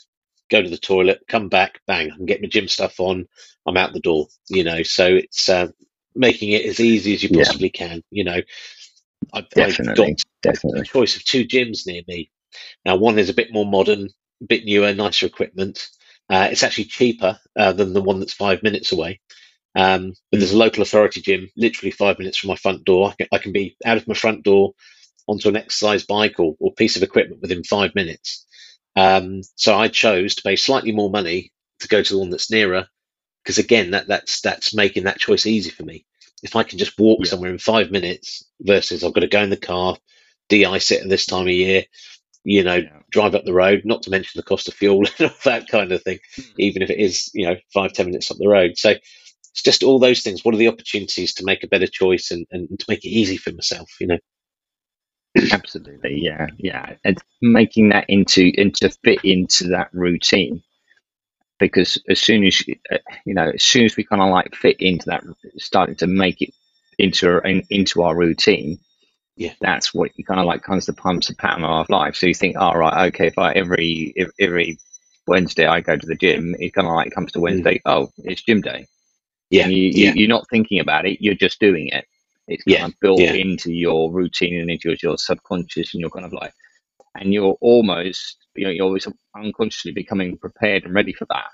go 0.50 0.62
to 0.62 0.70
the 0.70 0.78
toilet, 0.78 1.22
come 1.28 1.48
back, 1.48 1.80
bang, 1.86 2.10
and 2.10 2.28
get 2.28 2.40
my 2.40 2.48
gym 2.48 2.68
stuff 2.68 3.00
on. 3.00 3.26
I'm 3.66 3.76
out 3.76 3.92
the 3.92 4.00
door. 4.00 4.26
You 4.48 4.64
know, 4.64 4.82
so 4.82 5.06
it's 5.06 5.48
uh, 5.48 5.68
making 6.14 6.52
it 6.52 6.64
as 6.64 6.80
easy 6.80 7.14
as 7.14 7.22
you 7.22 7.30
possibly 7.30 7.70
yeah. 7.74 7.86
can. 7.86 8.04
You 8.10 8.24
know, 8.24 8.40
I've, 9.32 9.48
definitely, 9.50 9.90
I've 9.90 9.96
got 9.96 10.24
definitely. 10.42 10.80
a 10.80 10.84
choice 10.84 11.16
of 11.16 11.24
two 11.24 11.44
gyms 11.44 11.86
near 11.86 12.02
me. 12.06 12.30
Now, 12.84 12.96
one 12.96 13.18
is 13.18 13.28
a 13.28 13.34
bit 13.34 13.52
more 13.52 13.66
modern, 13.66 14.08
a 14.42 14.44
bit 14.46 14.64
newer, 14.64 14.94
nicer 14.94 15.26
equipment. 15.26 15.88
Uh, 16.30 16.48
it's 16.50 16.62
actually 16.62 16.84
cheaper 16.84 17.38
uh, 17.56 17.72
than 17.72 17.92
the 17.92 18.02
one 18.02 18.20
that's 18.20 18.34
five 18.34 18.62
minutes 18.62 18.92
away. 18.92 19.20
Um, 19.78 20.14
but 20.32 20.40
there's 20.40 20.52
a 20.52 20.58
local 20.58 20.82
authority 20.82 21.20
gym 21.20 21.48
literally 21.56 21.92
five 21.92 22.18
minutes 22.18 22.36
from 22.36 22.48
my 22.48 22.56
front 22.56 22.84
door. 22.84 23.10
I 23.10 23.14
can, 23.14 23.28
I 23.30 23.38
can 23.38 23.52
be 23.52 23.76
out 23.86 23.96
of 23.96 24.08
my 24.08 24.14
front 24.14 24.42
door 24.42 24.72
onto 25.28 25.48
an 25.48 25.56
exercise 25.56 26.04
bike 26.04 26.40
or, 26.40 26.56
or 26.58 26.72
piece 26.74 26.96
of 26.96 27.04
equipment 27.04 27.40
within 27.40 27.62
five 27.62 27.94
minutes. 27.94 28.44
Um, 28.96 29.42
so 29.54 29.76
I 29.76 29.86
chose 29.86 30.34
to 30.34 30.42
pay 30.42 30.56
slightly 30.56 30.90
more 30.90 31.10
money 31.10 31.52
to 31.78 31.86
go 31.86 32.02
to 32.02 32.12
the 32.12 32.18
one 32.18 32.30
that's 32.30 32.50
nearer, 32.50 32.88
because 33.44 33.58
again, 33.58 33.92
that 33.92 34.08
that's 34.08 34.40
that's 34.40 34.74
making 34.74 35.04
that 35.04 35.20
choice 35.20 35.46
easy 35.46 35.70
for 35.70 35.84
me. 35.84 36.04
If 36.42 36.56
I 36.56 36.64
can 36.64 36.78
just 36.78 36.98
walk 36.98 37.20
yeah. 37.20 37.30
somewhere 37.30 37.52
in 37.52 37.58
five 37.58 37.92
minutes 37.92 38.44
versus 38.60 39.04
I've 39.04 39.14
got 39.14 39.20
to 39.20 39.28
go 39.28 39.42
in 39.42 39.50
the 39.50 39.56
car, 39.56 39.96
de-ice 40.48 40.90
it 40.90 41.02
at 41.02 41.08
this 41.08 41.26
time 41.26 41.46
of 41.46 41.52
year, 41.52 41.84
you 42.42 42.64
know, 42.64 42.76
yeah. 42.76 42.98
drive 43.10 43.36
up 43.36 43.44
the 43.44 43.52
road, 43.52 43.82
not 43.84 44.02
to 44.02 44.10
mention 44.10 44.38
the 44.38 44.42
cost 44.42 44.66
of 44.66 44.74
fuel 44.74 45.04
and 45.18 45.30
all 45.30 45.36
that 45.44 45.68
kind 45.68 45.92
of 45.92 46.02
thing, 46.02 46.18
hmm. 46.34 46.42
even 46.58 46.82
if 46.82 46.90
it 46.90 46.98
is, 46.98 47.30
you 47.32 47.46
know, 47.46 47.54
five, 47.72 47.92
ten 47.92 48.06
minutes 48.06 48.30
up 48.32 48.38
the 48.38 48.48
road. 48.48 48.76
So 48.76 48.94
it's 49.58 49.64
just 49.64 49.82
all 49.82 49.98
those 49.98 50.20
things. 50.20 50.44
What 50.44 50.54
are 50.54 50.58
the 50.58 50.68
opportunities 50.68 51.34
to 51.34 51.44
make 51.44 51.64
a 51.64 51.68
better 51.68 51.88
choice 51.88 52.30
and, 52.30 52.46
and 52.52 52.78
to 52.78 52.86
make 52.88 53.04
it 53.04 53.08
easy 53.08 53.36
for 53.36 53.52
myself? 53.52 53.90
You 54.00 54.06
know. 54.06 54.18
Absolutely, 55.52 56.20
yeah, 56.20 56.46
yeah, 56.58 56.94
and 57.04 57.18
making 57.42 57.88
that 57.88 58.08
into 58.08 58.52
into 58.54 58.88
fit 59.04 59.24
into 59.24 59.68
that 59.68 59.88
routine 59.92 60.62
because 61.58 62.00
as 62.08 62.20
soon 62.20 62.44
as 62.44 62.62
uh, 62.92 62.98
you 63.26 63.34
know, 63.34 63.50
as 63.52 63.62
soon 63.62 63.84
as 63.84 63.96
we 63.96 64.04
kind 64.04 64.22
of 64.22 64.30
like 64.30 64.54
fit 64.54 64.76
into 64.80 65.06
that, 65.06 65.24
starting 65.56 65.96
to 65.96 66.06
make 66.06 66.40
it 66.40 66.54
into 66.96 67.38
in, 67.38 67.64
into 67.68 68.02
our 68.02 68.16
routine, 68.16 68.78
yeah, 69.36 69.54
that's 69.60 69.92
what 69.92 70.12
you 70.16 70.24
kind 70.24 70.38
of 70.38 70.46
like 70.46 70.66
of 70.68 70.86
the 70.86 70.92
pumps 70.92 71.26
the 71.26 71.34
pattern 71.34 71.64
of 71.64 71.70
our 71.70 71.86
life. 71.88 72.14
So 72.14 72.28
you 72.28 72.34
think, 72.34 72.56
all 72.56 72.76
oh, 72.76 72.78
right, 72.78 73.08
okay, 73.08 73.26
if 73.26 73.38
I 73.38 73.52
every 73.52 74.14
every 74.38 74.78
Wednesday 75.26 75.66
I 75.66 75.80
go 75.80 75.96
to 75.96 76.06
the 76.06 76.14
gym, 76.14 76.54
it 76.60 76.74
kind 76.74 76.86
of 76.86 76.94
like 76.94 77.12
comes 77.12 77.32
to 77.32 77.40
mm. 77.40 77.42
Wednesday, 77.42 77.74
mm. 77.78 77.82
oh, 77.86 78.12
it's 78.18 78.42
gym 78.42 78.60
day. 78.60 78.86
Yeah, 79.50 79.66
you, 79.68 79.90
yeah. 79.94 80.12
You, 80.14 80.26
are 80.26 80.28
not 80.28 80.48
thinking 80.50 80.80
about 80.80 81.06
it; 81.06 81.20
you're 81.20 81.34
just 81.34 81.60
doing 81.60 81.88
it. 81.88 82.06
It's 82.48 82.64
kind 82.64 82.78
yeah. 82.78 82.86
of 82.86 83.00
built 83.00 83.20
yeah. 83.20 83.32
into 83.32 83.72
your 83.72 84.10
routine 84.10 84.60
and 84.60 84.70
into 84.70 84.88
your 84.88 84.96
your 85.02 85.18
subconscious, 85.18 85.94
and 85.94 86.00
you're 86.00 86.10
kind 86.10 86.26
of 86.26 86.32
like, 86.32 86.52
and 87.16 87.32
you're 87.32 87.56
almost, 87.60 88.38
you 88.54 88.64
know, 88.64 88.70
you're 88.70 88.86
always 88.86 89.06
unconsciously 89.36 89.92
becoming 89.92 90.36
prepared 90.36 90.84
and 90.84 90.94
ready 90.94 91.12
for 91.12 91.26
that. 91.26 91.46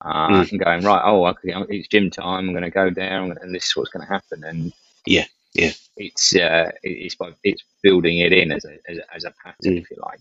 Uh, 0.00 0.28
mm. 0.28 0.50
And 0.50 0.64
going 0.64 0.84
right, 0.84 1.02
oh, 1.04 1.26
okay, 1.26 1.54
it's 1.68 1.88
gym 1.88 2.10
time. 2.10 2.48
I'm 2.48 2.52
going 2.52 2.62
to 2.62 2.70
go 2.70 2.90
there, 2.90 3.20
and 3.20 3.54
this 3.54 3.66
is 3.66 3.76
what's 3.76 3.90
going 3.90 4.06
to 4.06 4.12
happen. 4.12 4.44
And 4.44 4.72
yeah, 5.06 5.24
Yeah, 5.54 5.72
it's 5.96 6.36
uh, 6.36 6.70
it's 6.82 7.14
by 7.14 7.32
it's 7.42 7.62
building 7.82 8.18
it 8.18 8.32
in 8.32 8.52
as 8.52 8.64
a 8.64 8.78
as 8.88 8.98
a, 8.98 9.14
as 9.14 9.24
a 9.24 9.34
pattern, 9.42 9.74
mm. 9.74 9.80
if 9.80 9.90
you 9.90 9.96
like. 10.00 10.20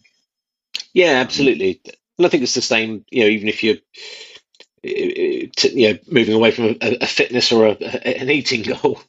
Yeah, 0.93 1.12
um, 1.12 1.17
absolutely. 1.17 1.81
And 2.17 2.25
I 2.25 2.29
think 2.29 2.43
it's 2.43 2.55
the 2.55 2.62
same. 2.62 3.05
You 3.12 3.24
know, 3.24 3.29
even 3.29 3.47
if 3.47 3.63
you're 3.63 3.77
you 4.88 5.94
know 5.94 6.00
moving 6.08 6.36
away 6.36 6.51
from 6.51 6.65
a, 6.82 6.98
a 7.01 7.08
fitness 7.08 7.51
or 7.51 7.67
a, 7.67 7.72
an 7.72 8.29
eating 8.29 8.62
goal, 8.82 9.00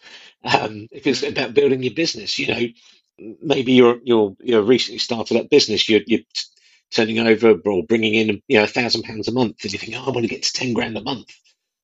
um, 0.44 0.88
if 0.90 1.06
it's 1.06 1.22
about 1.22 1.54
building 1.54 1.82
your 1.82 1.94
business, 1.94 2.38
you 2.38 2.46
know, 2.48 3.36
maybe 3.42 3.72
you're 3.72 3.98
you're 4.04 4.36
you're 4.40 4.62
recently 4.62 4.98
started 4.98 5.36
up 5.36 5.50
business, 5.50 5.88
you're 5.88 6.02
you're 6.06 6.20
turning 6.90 7.18
over 7.18 7.54
or 7.66 7.84
bringing 7.84 8.14
in 8.14 8.42
you 8.48 8.58
know 8.58 8.64
a 8.64 8.68
thousand 8.68 9.02
pounds 9.02 9.28
a 9.28 9.32
month, 9.32 9.62
and 9.62 9.72
you 9.72 9.78
think, 9.78 9.94
oh, 9.96 10.04
I 10.06 10.10
want 10.10 10.22
to 10.22 10.28
get 10.28 10.42
to 10.44 10.52
ten 10.52 10.72
grand 10.72 10.96
a 10.96 11.02
month. 11.02 11.30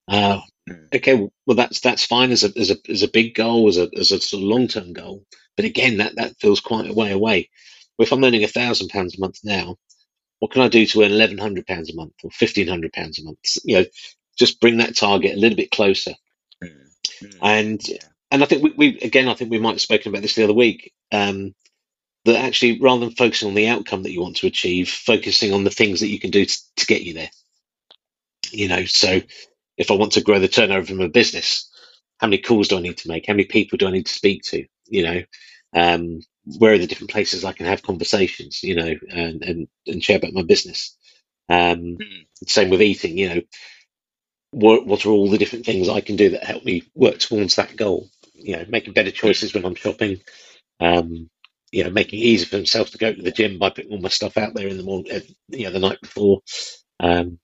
Uh, 0.06 0.40
hmm. 0.68 0.74
okay, 0.94 1.28
well 1.46 1.56
that's 1.56 1.80
that's 1.80 2.04
fine 2.04 2.30
as 2.30 2.44
a 2.44 2.58
as 2.58 2.70
a 2.70 2.76
as 2.88 3.02
a 3.02 3.08
big 3.08 3.34
goal, 3.34 3.68
as 3.68 3.78
a 3.78 3.88
as 3.98 4.12
a 4.12 4.20
sort 4.20 4.42
of 4.42 4.48
long 4.48 4.68
term 4.68 4.92
goal. 4.92 5.24
But 5.56 5.66
again, 5.66 5.98
that 5.98 6.16
that 6.16 6.36
feels 6.40 6.60
quite 6.60 6.88
a 6.88 6.94
way 6.94 7.12
away. 7.12 7.50
If 7.98 8.12
I'm 8.12 8.24
earning 8.24 8.44
a 8.44 8.48
thousand 8.48 8.88
pounds 8.88 9.16
a 9.16 9.20
month 9.20 9.38
now, 9.44 9.76
what 10.44 10.50
can 10.50 10.60
I 10.60 10.68
do 10.68 10.84
to 10.84 11.02
earn 11.02 11.10
eleven 11.10 11.38
hundred 11.38 11.66
pounds 11.66 11.90
a 11.90 11.96
month 11.96 12.12
or 12.22 12.30
fifteen 12.30 12.68
hundred 12.68 12.92
pounds 12.92 13.18
a 13.18 13.24
month? 13.24 13.38
You 13.64 13.78
know, 13.78 13.84
just 14.38 14.60
bring 14.60 14.76
that 14.76 14.94
target 14.94 15.34
a 15.34 15.40
little 15.40 15.56
bit 15.56 15.70
closer. 15.70 16.12
Mm-hmm. 16.62 17.38
And 17.40 17.88
yeah. 17.88 17.96
and 18.30 18.42
I 18.42 18.46
think 18.46 18.62
we, 18.62 18.74
we, 18.76 18.98
again, 19.00 19.26
I 19.26 19.32
think 19.32 19.50
we 19.50 19.58
might 19.58 19.70
have 19.70 19.80
spoken 19.80 20.10
about 20.10 20.20
this 20.20 20.34
the 20.34 20.44
other 20.44 20.52
week. 20.52 20.92
Um, 21.10 21.54
that 22.26 22.36
actually, 22.36 22.78
rather 22.78 23.06
than 23.06 23.14
focusing 23.14 23.48
on 23.48 23.54
the 23.54 23.68
outcome 23.68 24.02
that 24.02 24.12
you 24.12 24.20
want 24.20 24.36
to 24.36 24.46
achieve, 24.46 24.90
focusing 24.90 25.54
on 25.54 25.64
the 25.64 25.70
things 25.70 26.00
that 26.00 26.08
you 26.08 26.20
can 26.20 26.30
do 26.30 26.44
to, 26.44 26.58
to 26.76 26.84
get 26.84 27.00
you 27.00 27.14
there. 27.14 27.30
You 28.50 28.68
know, 28.68 28.84
so 28.84 29.22
if 29.78 29.90
I 29.90 29.94
want 29.94 30.12
to 30.12 30.20
grow 30.20 30.40
the 30.40 30.48
turnover 30.48 30.92
of 30.92 30.98
my 30.98 31.06
business, 31.06 31.70
how 32.18 32.26
many 32.26 32.42
calls 32.42 32.68
do 32.68 32.76
I 32.76 32.80
need 32.80 32.98
to 32.98 33.08
make? 33.08 33.24
How 33.26 33.32
many 33.32 33.46
people 33.46 33.78
do 33.78 33.86
I 33.86 33.92
need 33.92 34.04
to 34.04 34.12
speak 34.12 34.42
to? 34.50 34.66
You 34.88 35.04
know, 35.04 35.22
um, 35.74 36.20
where 36.58 36.74
are 36.74 36.78
the 36.78 36.86
different 36.86 37.10
places 37.10 37.44
I 37.44 37.52
can 37.52 37.66
have 37.66 37.82
conversations, 37.82 38.62
you 38.62 38.74
know, 38.74 38.94
and 39.10 39.42
and, 39.42 39.68
and 39.86 40.02
share 40.02 40.16
about 40.16 40.32
my 40.32 40.42
business. 40.42 40.96
Um, 41.48 41.98
mm. 41.98 42.26
Same 42.46 42.70
with 42.70 42.82
eating, 42.82 43.18
you 43.18 43.28
know, 43.28 43.40
what 44.50 44.86
what 44.86 45.04
are 45.04 45.10
all 45.10 45.28
the 45.28 45.38
different 45.38 45.66
things 45.66 45.88
I 45.88 46.00
can 46.00 46.16
do 46.16 46.30
that 46.30 46.44
help 46.44 46.64
me 46.64 46.84
work 46.94 47.18
towards 47.18 47.56
that 47.56 47.76
goal? 47.76 48.08
You 48.34 48.56
know, 48.56 48.64
making 48.68 48.92
better 48.92 49.10
choices 49.10 49.54
when 49.54 49.64
I'm 49.64 49.74
shopping. 49.74 50.20
Um, 50.80 51.30
you 51.72 51.82
know, 51.82 51.90
making 51.90 52.20
it 52.20 52.22
easy 52.22 52.44
for 52.44 52.56
himself 52.56 52.90
to 52.90 52.98
go 52.98 53.12
to 53.12 53.20
the 53.22 53.32
gym 53.32 53.58
by 53.58 53.68
putting 53.68 53.90
all 53.90 53.98
my 53.98 54.08
stuff 54.08 54.36
out 54.36 54.54
there 54.54 54.68
in 54.68 54.76
the 54.76 54.84
morning, 54.84 55.12
uh, 55.12 55.20
you 55.48 55.64
know, 55.64 55.72
the 55.72 55.80
night 55.80 56.00
before. 56.00 56.40
Um, 57.00 57.40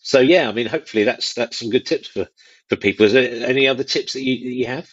so 0.00 0.20
yeah, 0.20 0.48
I 0.48 0.52
mean, 0.52 0.66
hopefully 0.66 1.04
that's 1.04 1.34
that's 1.34 1.56
some 1.58 1.70
good 1.70 1.86
tips 1.86 2.08
for 2.08 2.28
for 2.68 2.76
people. 2.76 3.06
Is 3.06 3.12
there 3.12 3.46
any 3.46 3.68
other 3.68 3.84
tips 3.84 4.12
that 4.12 4.22
you 4.22 4.44
that 4.44 4.54
you 4.54 4.66
have? 4.66 4.90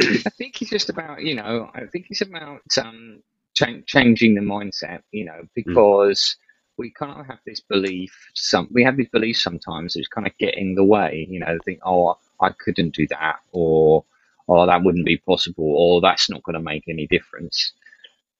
I 0.00 0.30
think 0.30 0.60
it's 0.60 0.70
just 0.70 0.88
about 0.88 1.22
you 1.22 1.34
know 1.34 1.70
I 1.74 1.86
think 1.86 2.06
it's 2.10 2.22
about 2.22 2.62
um, 2.80 3.22
ch- 3.54 3.84
changing 3.86 4.34
the 4.34 4.40
mindset 4.40 5.02
you 5.12 5.24
know 5.24 5.40
hmm. 5.40 5.46
because 5.54 6.20
mm. 6.20 6.36
we 6.78 6.90
kind 6.90 7.20
of 7.20 7.26
have 7.26 7.40
this 7.46 7.60
belief 7.60 8.30
some 8.34 8.68
we 8.70 8.84
have 8.84 8.96
this 8.96 9.08
belief 9.08 9.36
sometimes 9.36 9.96
it's 9.96 10.08
kind 10.08 10.26
of 10.26 10.36
getting 10.38 10.74
the 10.74 10.84
way 10.84 11.26
you 11.28 11.40
know 11.40 11.58
think 11.64 11.80
oh 11.84 12.16
I 12.40 12.50
couldn't 12.50 12.94
do 12.94 13.06
that 13.08 13.40
or 13.52 14.04
oh 14.48 14.66
that 14.66 14.82
wouldn't 14.82 15.06
be 15.06 15.18
possible 15.18 15.74
or 15.76 16.00
that's 16.00 16.30
not 16.30 16.42
going 16.42 16.54
to 16.54 16.60
make 16.60 16.84
any 16.88 17.06
difference 17.06 17.72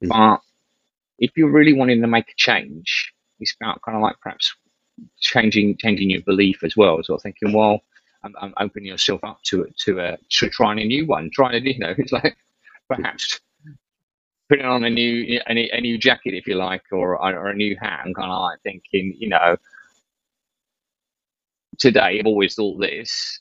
mm. 0.03 0.09
but 0.09 0.41
if 1.19 1.33
you're 1.37 1.53
really 1.53 1.75
wanting 1.75 2.01
to 2.01 2.07
make 2.07 2.31
a 2.31 2.37
change 2.37 3.13
it's 3.41 3.55
about 3.61 3.83
kind 3.83 3.97
of 3.97 4.03
like 4.03 4.19
perhaps 4.21 4.55
changing 5.19 5.77
changing 5.77 6.11
your 6.11 6.23
belief 6.23 6.63
as 6.63 6.77
well 6.77 7.03
so 7.03 7.19
thinking 7.19 7.53
well 7.53 7.83
I'm, 8.23 8.35
I'm 8.41 8.55
opening 8.59 8.89
yourself 8.89 9.23
up 9.25 9.43
to 9.45 9.67
to 9.85 10.01
a 10.01 10.19
to 10.31 10.49
trying 10.51 10.79
a 10.81 10.85
new 10.85 11.07
one, 11.07 11.31
trying 11.33 11.55
a 11.55 11.59
you 11.71 11.79
know 11.79 11.95
it's 11.97 12.13
like 12.13 12.37
perhaps 12.89 13.41
putting 14.49 14.67
on 14.67 14.85
a 14.85 14.91
new 14.91 15.41
a, 15.49 15.71
a 15.73 15.81
new 15.81 15.99
jacket 15.99 16.35
if 16.35 16.47
you 16.47 16.57
like, 16.57 16.85
or 16.93 17.17
or 17.17 17.49
a 17.49 17.55
new 17.55 17.77
hat, 17.81 18.03
and 18.05 18.15
kind 18.15 18.31
of 18.31 18.43
like 18.43 18.61
thinking 18.63 19.15
you 19.19 19.29
know 19.29 19.57
today 21.79 22.19
I've 22.19 22.27
always 22.27 22.55
thought 22.55 22.79
this, 22.79 23.41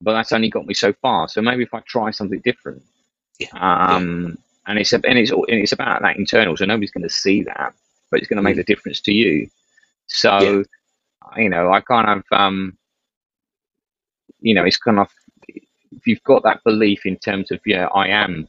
but 0.00 0.14
that's 0.14 0.32
only 0.32 0.48
got 0.48 0.66
me 0.66 0.74
so 0.74 0.92
far. 0.92 1.28
So 1.28 1.42
maybe 1.42 1.62
if 1.62 1.74
I 1.74 1.80
try 1.80 2.10
something 2.10 2.40
different, 2.40 2.82
yeah. 3.38 3.48
um, 3.52 4.26
yeah. 4.26 4.34
and 4.66 4.78
it's 4.78 4.92
and 4.92 5.04
it's 5.04 5.30
and 5.30 5.44
it's 5.48 5.72
about 5.72 6.02
that 6.02 6.16
internal. 6.16 6.56
So 6.56 6.64
nobody's 6.64 6.90
going 6.90 7.06
to 7.06 7.14
see 7.14 7.42
that, 7.44 7.74
but 8.10 8.20
it's 8.20 8.28
going 8.28 8.38
to 8.38 8.42
make 8.42 8.54
mm. 8.54 8.58
the 8.58 8.64
difference 8.64 9.00
to 9.02 9.12
you. 9.12 9.48
So 10.06 10.38
yeah. 10.38 11.42
you 11.42 11.50
know, 11.50 11.70
I 11.72 11.80
kind 11.80 12.08
of 12.08 12.24
um, 12.36 12.78
you 14.40 14.54
know, 14.54 14.64
it's 14.64 14.78
kind 14.78 14.98
of 14.98 15.08
if 15.48 16.06
you've 16.06 16.22
got 16.24 16.42
that 16.44 16.62
belief 16.64 17.06
in 17.06 17.16
terms 17.16 17.50
of 17.50 17.60
yeah, 17.66 17.86
I 17.86 18.08
am, 18.08 18.48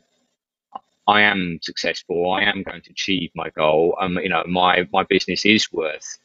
I 1.08 1.22
am 1.22 1.60
successful, 1.62 2.31
I 2.31 2.43
am 2.43 2.63
going 2.63 2.81
to 2.81 2.91
achieve 2.91 3.31
my 3.36 3.50
goal. 3.50 3.98
Um, 4.00 4.17
you 4.17 4.29
know, 4.29 4.43
my 4.48 4.88
my 4.91 5.03
business 5.03 5.46
is 5.46 5.72
worth 5.72 6.17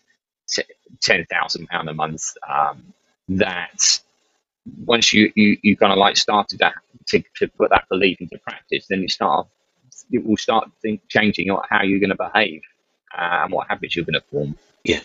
ten 1.01 1.25
thousand 1.27 1.69
pound 1.69 1.89
a 1.89 1.95
month. 1.95 2.25
Um, 2.49 2.93
that 3.29 4.01
once 4.85 5.13
you, 5.13 5.33
you 5.35 5.59
you 5.63 5.77
kind 5.77 5.93
of 5.93 5.99
like 5.99 6.17
started 6.17 6.59
that 6.59 6.75
to, 7.09 7.23
to 7.37 7.49
put 7.49 7.71
that 7.71 7.89
belief 7.89 8.21
into 8.21 8.39
practice, 8.39 8.87
then 8.89 9.03
you 9.03 9.09
start 9.09 9.47
it 10.11 10.25
will 10.25 10.37
start 10.37 10.71
think, 10.83 11.01
changing 11.09 11.49
how 11.69 11.83
you're 11.83 12.01
going 12.01 12.11
to 12.11 12.17
behave 12.17 12.63
uh, 13.17 13.43
and 13.45 13.53
what 13.53 13.69
habits 13.69 13.97
you're 13.97 14.05
going 14.05 14.15
to 14.15 14.25
form. 14.31 14.57
Yeah, 14.85 15.01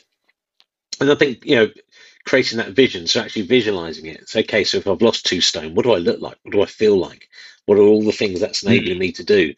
and 0.99 1.11
I 1.11 1.15
think 1.15 1.45
you 1.45 1.55
know 1.55 1.67
creating 2.29 2.59
that 2.59 2.73
vision, 2.73 3.07
so 3.07 3.21
actually 3.21 3.41
visualizing 3.41 4.05
it. 4.05 4.21
It's 4.21 4.35
okay. 4.35 4.63
So 4.63 4.77
if 4.77 4.87
I've 4.87 5.01
lost 5.01 5.25
two 5.25 5.41
stone, 5.41 5.73
what 5.73 5.83
do 5.83 5.93
I 5.93 5.97
look 5.97 6.21
like? 6.21 6.37
What 6.43 6.51
do 6.51 6.61
I 6.61 6.67
feel 6.67 6.95
like? 6.95 7.27
What 7.65 7.79
are 7.79 7.81
all 7.81 8.03
the 8.03 8.11
things 8.11 8.39
that's 8.39 8.61
enabling 8.61 8.97
mm. 8.97 8.99
me 8.99 9.11
to 9.13 9.23
do? 9.23 9.55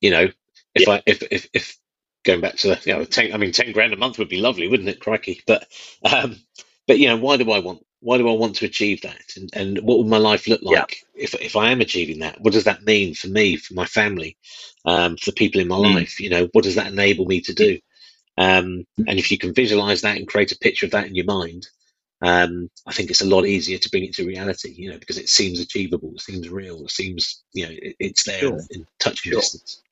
You 0.00 0.10
know, 0.10 0.28
if 0.74 0.86
yeah. 0.88 0.94
I 0.94 1.02
if 1.04 1.22
if 1.30 1.46
if 1.52 1.76
going 2.24 2.40
back 2.40 2.56
to 2.56 2.68
the 2.68 2.80
you 2.86 2.94
know 2.94 3.04
ten, 3.04 3.34
I 3.34 3.36
mean 3.36 3.52
ten 3.52 3.70
grand 3.72 3.92
a 3.92 3.98
month 3.98 4.18
would 4.18 4.30
be 4.30 4.40
lovely, 4.40 4.66
wouldn't 4.66 4.88
it? 4.88 4.98
Crikey, 4.98 5.42
but 5.46 5.68
um, 6.10 6.36
but 6.86 6.98
you 6.98 7.08
know, 7.08 7.18
why 7.18 7.36
do 7.36 7.50
I 7.50 7.58
want 7.58 7.84
why 8.00 8.16
do 8.16 8.28
I 8.30 8.32
want 8.32 8.56
to 8.56 8.64
achieve 8.64 9.02
that? 9.02 9.36
And, 9.36 9.50
and 9.52 9.78
what 9.86 9.98
would 9.98 10.06
my 10.06 10.16
life 10.16 10.48
look 10.48 10.62
like 10.62 10.74
yeah. 10.74 11.24
if, 11.24 11.34
if 11.34 11.54
I 11.54 11.70
am 11.70 11.82
achieving 11.82 12.20
that? 12.20 12.40
What 12.40 12.54
does 12.54 12.64
that 12.64 12.84
mean 12.84 13.14
for 13.14 13.28
me, 13.28 13.56
for 13.56 13.74
my 13.74 13.84
family, 13.84 14.38
um, 14.86 15.16
for 15.16 15.32
the 15.32 15.34
people 15.34 15.60
in 15.60 15.68
my 15.68 15.76
mm. 15.76 15.94
life? 15.94 16.18
You 16.20 16.30
know, 16.30 16.48
what 16.52 16.64
does 16.64 16.76
that 16.76 16.86
enable 16.86 17.26
me 17.26 17.40
to 17.42 17.54
do? 17.54 17.78
Um, 18.38 18.86
and 19.06 19.18
if 19.18 19.30
you 19.30 19.38
can 19.38 19.54
visualize 19.54 20.02
that 20.02 20.16
and 20.16 20.28
create 20.28 20.52
a 20.52 20.58
picture 20.58 20.86
of 20.86 20.92
that 20.92 21.06
in 21.06 21.14
your 21.14 21.24
mind, 21.24 21.68
um, 22.22 22.70
I 22.86 22.92
think 22.92 23.10
it's 23.10 23.20
a 23.20 23.26
lot 23.26 23.46
easier 23.46 23.78
to 23.78 23.90
bring 23.90 24.04
it 24.04 24.14
to 24.14 24.26
reality, 24.26 24.72
you 24.74 24.90
know, 24.90 24.98
because 24.98 25.18
it 25.18 25.28
seems 25.28 25.60
achievable, 25.60 26.12
it 26.14 26.22
seems 26.22 26.48
real, 26.48 26.82
it 26.84 26.90
seems, 26.90 27.42
you 27.52 27.66
know, 27.66 27.72
it, 27.72 27.96
it's 27.98 28.24
there 28.24 28.38
sure. 28.38 28.60
in 28.70 28.86
touching 28.98 29.32
sure. 29.32 29.40
distance. 29.40 29.82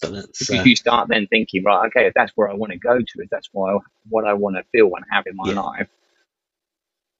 But 0.00 0.12
that's, 0.12 0.50
if 0.50 0.60
uh, 0.60 0.62
you 0.62 0.76
start 0.76 1.08
then 1.08 1.26
thinking, 1.28 1.64
right, 1.64 1.86
okay, 1.86 2.06
if 2.06 2.14
that's 2.14 2.32
where 2.36 2.48
I 2.48 2.54
want 2.54 2.72
to 2.72 2.78
go 2.78 2.98
to, 2.98 3.22
if 3.22 3.30
that's 3.30 3.48
why 3.52 3.76
what 4.08 4.24
I 4.24 4.32
want 4.32 4.56
to 4.56 4.64
feel 4.72 4.90
and 4.94 5.04
have 5.10 5.26
in 5.26 5.36
my 5.36 5.52
yeah. 5.52 5.60
life, 5.60 5.88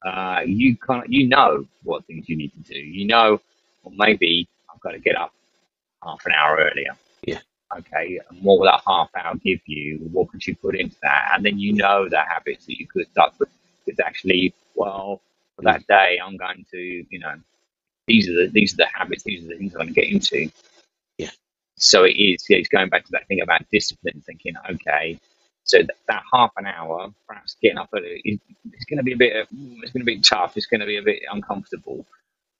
uh, 0.04 0.40
you 0.44 0.76
kind 0.76 1.04
of, 1.04 1.12
you 1.12 1.28
know 1.28 1.66
what 1.82 2.04
things 2.06 2.28
you 2.28 2.36
need 2.36 2.52
to 2.52 2.74
do. 2.74 2.78
You 2.78 3.06
know, 3.06 3.40
well, 3.82 3.94
maybe 3.96 4.48
I've 4.72 4.80
got 4.80 4.92
to 4.92 4.98
get 4.98 5.16
up 5.16 5.32
half 6.02 6.24
an 6.26 6.32
hour 6.32 6.56
earlier. 6.56 6.96
Yeah 7.24 7.40
okay, 7.76 8.18
and 8.30 8.42
what 8.42 8.58
will 8.58 8.64
that 8.64 8.80
half 8.86 9.10
hour 9.14 9.34
give 9.36 9.60
you? 9.66 9.98
What 10.12 10.30
could 10.30 10.46
you 10.46 10.56
put 10.56 10.74
into 10.74 10.96
that? 11.02 11.32
And 11.34 11.44
then 11.44 11.58
you 11.58 11.74
know 11.74 12.08
the 12.08 12.20
habits 12.20 12.66
that 12.66 12.78
you 12.78 12.86
could 12.86 13.10
start 13.10 13.34
with 13.38 13.48
is 13.98 14.04
actually, 14.04 14.54
well, 14.74 15.20
for 15.56 15.62
that 15.62 15.86
day, 15.86 16.18
I'm 16.24 16.36
going 16.36 16.64
to, 16.72 16.78
you 16.78 17.18
know, 17.18 17.34
these 18.06 18.28
are 18.28 18.34
the 18.34 18.48
these 18.48 18.74
are 18.74 18.78
the 18.78 18.86
habits, 18.92 19.24
these 19.24 19.44
are 19.44 19.48
the 19.48 19.56
things 19.56 19.74
I'm 19.74 19.80
going 19.80 19.94
to 19.94 20.00
get 20.00 20.10
into. 20.10 20.50
Yeah. 21.18 21.30
So 21.76 22.04
it 22.04 22.16
is. 22.16 22.44
Yeah, 22.48 22.58
it's 22.58 22.68
going 22.68 22.88
back 22.88 23.04
to 23.04 23.12
that 23.12 23.26
thing 23.28 23.40
about 23.40 23.62
discipline, 23.70 24.22
thinking, 24.24 24.54
okay, 24.70 25.18
so 25.64 25.78
that, 25.78 25.96
that 26.08 26.22
half 26.32 26.52
an 26.56 26.66
hour, 26.66 27.12
perhaps 27.26 27.56
getting 27.60 27.78
up 27.78 27.90
early, 27.94 28.22
it, 28.24 28.40
it's 28.72 28.84
going 28.86 28.96
to 28.96 29.02
be 29.02 29.12
a 29.12 29.16
bit, 29.16 29.48
mm, 29.54 29.76
it's 29.82 29.92
going 29.92 30.00
to 30.00 30.04
be 30.04 30.20
tough. 30.20 30.56
It's 30.56 30.66
going 30.66 30.80
to 30.80 30.86
be 30.86 30.96
a 30.96 31.02
bit 31.02 31.22
uncomfortable. 31.30 32.06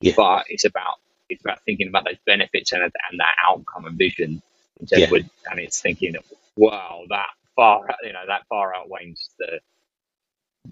Yeah. 0.00 0.12
But 0.16 0.44
it's 0.48 0.64
about 0.64 0.96
it's 1.28 1.42
about 1.44 1.62
thinking 1.64 1.88
about 1.88 2.04
those 2.04 2.18
benefits 2.26 2.72
and, 2.72 2.82
and 2.82 2.92
that 3.18 3.34
outcome 3.46 3.86
and 3.86 3.98
vision. 3.98 4.42
Yeah. 4.86 5.08
and 5.50 5.58
it's 5.58 5.80
thinking, 5.80 6.14
wow, 6.56 7.02
that 7.08 7.30
far, 7.56 7.88
you 8.04 8.12
know, 8.12 8.22
that 8.28 8.46
far 8.48 8.74
outweighs 8.74 9.28
the 9.38 9.58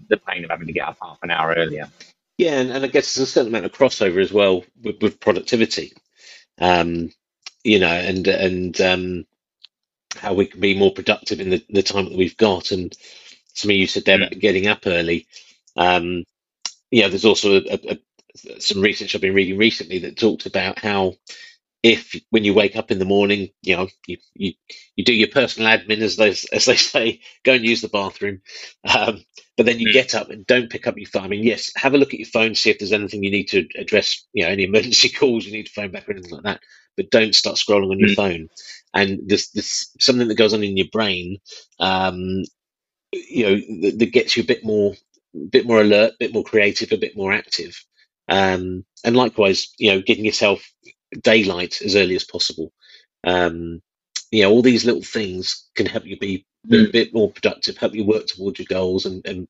the 0.09 0.17
pain 0.17 0.43
of 0.43 0.49
having 0.49 0.67
to 0.67 0.73
get 0.73 0.87
up 0.87 0.97
half 1.01 1.19
an 1.23 1.31
hour 1.31 1.53
earlier. 1.55 1.89
Yeah, 2.37 2.59
and, 2.59 2.71
and 2.71 2.85
I 2.85 2.87
guess 2.87 3.15
there's 3.15 3.29
a 3.29 3.31
certain 3.31 3.49
amount 3.49 3.65
of 3.65 3.73
crossover 3.73 4.21
as 4.21 4.31
well 4.31 4.63
with, 4.81 5.01
with 5.01 5.19
productivity. 5.19 5.93
Um, 6.59 7.11
you 7.63 7.79
know, 7.79 7.87
and 7.87 8.27
and 8.27 8.81
um, 8.81 9.25
how 10.15 10.33
we 10.33 10.45
can 10.45 10.59
be 10.59 10.77
more 10.77 10.93
productive 10.93 11.39
in 11.39 11.49
the, 11.49 11.65
the 11.69 11.83
time 11.83 12.05
that 12.05 12.17
we've 12.17 12.37
got. 12.37 12.71
And 12.71 12.95
some 13.53 13.71
of 13.71 13.75
you 13.75 13.87
said 13.87 14.05
there 14.05 14.17
about 14.17 14.39
getting 14.39 14.67
up 14.67 14.83
early. 14.85 15.27
Um, 15.75 16.23
yeah, 16.91 17.07
there's 17.07 17.25
also 17.25 17.57
a, 17.57 17.79
a, 17.89 18.59
some 18.59 18.81
research 18.81 19.15
I've 19.15 19.21
been 19.21 19.33
reading 19.33 19.57
recently 19.57 19.99
that 19.99 20.17
talks 20.17 20.45
about 20.45 20.79
how 20.79 21.15
if 21.83 22.15
when 22.31 22.43
you 22.43 22.53
wake 22.53 22.75
up 22.75 22.91
in 22.91 22.99
the 22.99 23.05
morning, 23.05 23.49
you 23.61 23.75
know, 23.75 23.87
you, 24.07 24.17
you, 24.33 24.53
you 24.95 25.03
do 25.05 25.13
your 25.13 25.27
personal 25.27 25.69
admin 25.69 25.99
as 25.99 26.15
they 26.15 26.29
as 26.29 26.65
they 26.65 26.75
say, 26.75 27.21
go 27.43 27.53
and 27.53 27.65
use 27.65 27.81
the 27.81 27.87
bathroom, 27.87 28.41
um, 28.87 29.23
but 29.55 29.65
then 29.65 29.79
you 29.79 29.89
mm. 29.89 29.93
get 29.93 30.15
up 30.15 30.29
and 30.29 30.45
don't 30.45 30.69
pick 30.69 30.87
up 30.87 30.97
your 30.97 31.07
phone. 31.07 31.23
I 31.23 31.27
mean, 31.27 31.43
yes, 31.43 31.71
have 31.75 31.93
a 31.93 31.97
look 31.97 32.13
at 32.13 32.19
your 32.19 32.27
phone, 32.27 32.55
see 32.55 32.69
if 32.69 32.79
there's 32.79 32.93
anything 32.93 33.23
you 33.23 33.31
need 33.31 33.49
to 33.49 33.67
address, 33.77 34.25
you 34.33 34.43
know, 34.43 34.49
any 34.49 34.63
emergency 34.65 35.09
calls 35.09 35.45
you 35.45 35.51
need 35.51 35.65
to 35.67 35.71
phone 35.71 35.91
back 35.91 36.07
or 36.07 36.13
anything 36.13 36.31
like 36.31 36.43
that. 36.43 36.61
But 36.95 37.11
don't 37.11 37.35
start 37.35 37.57
scrolling 37.57 37.91
on 37.91 37.99
your 37.99 38.09
mm. 38.09 38.15
phone. 38.15 38.47
And 38.93 39.21
this 39.27 39.49
this 39.49 39.91
something 39.99 40.27
that 40.27 40.37
goes 40.37 40.53
on 40.53 40.63
in 40.63 40.77
your 40.77 40.87
brain, 40.91 41.37
um, 41.79 42.43
you 43.11 43.45
know, 43.45 43.55
that, 43.81 43.99
that 43.99 44.13
gets 44.13 44.35
you 44.35 44.43
a 44.43 44.47
bit 44.47 44.63
more, 44.63 44.95
bit 45.51 45.67
more 45.67 45.81
alert, 45.81 46.13
a 46.13 46.17
bit 46.19 46.33
more 46.33 46.43
creative, 46.43 46.91
a 46.91 46.97
bit 46.97 47.15
more 47.15 47.33
active. 47.33 47.79
Um, 48.29 48.83
and 49.03 49.15
likewise, 49.15 49.69
you 49.77 49.91
know, 49.91 50.01
getting 50.01 50.25
yourself 50.25 50.69
daylight 51.21 51.81
as 51.81 51.95
early 51.95 52.15
as 52.15 52.23
possible. 52.23 52.71
Um, 53.23 53.81
you 54.31 54.43
know, 54.43 54.51
all 54.51 54.61
these 54.61 54.85
little 54.85 55.03
things 55.03 55.67
can 55.75 55.85
help 55.85 56.05
you 56.05 56.17
be 56.17 56.45
mm. 56.69 56.87
a 56.87 56.91
bit 56.91 57.13
more 57.13 57.31
productive, 57.31 57.77
help 57.77 57.95
you 57.95 58.05
work 58.05 58.27
towards 58.27 58.59
your 58.59 58.67
goals, 58.69 59.05
and 59.05 59.25
and, 59.25 59.47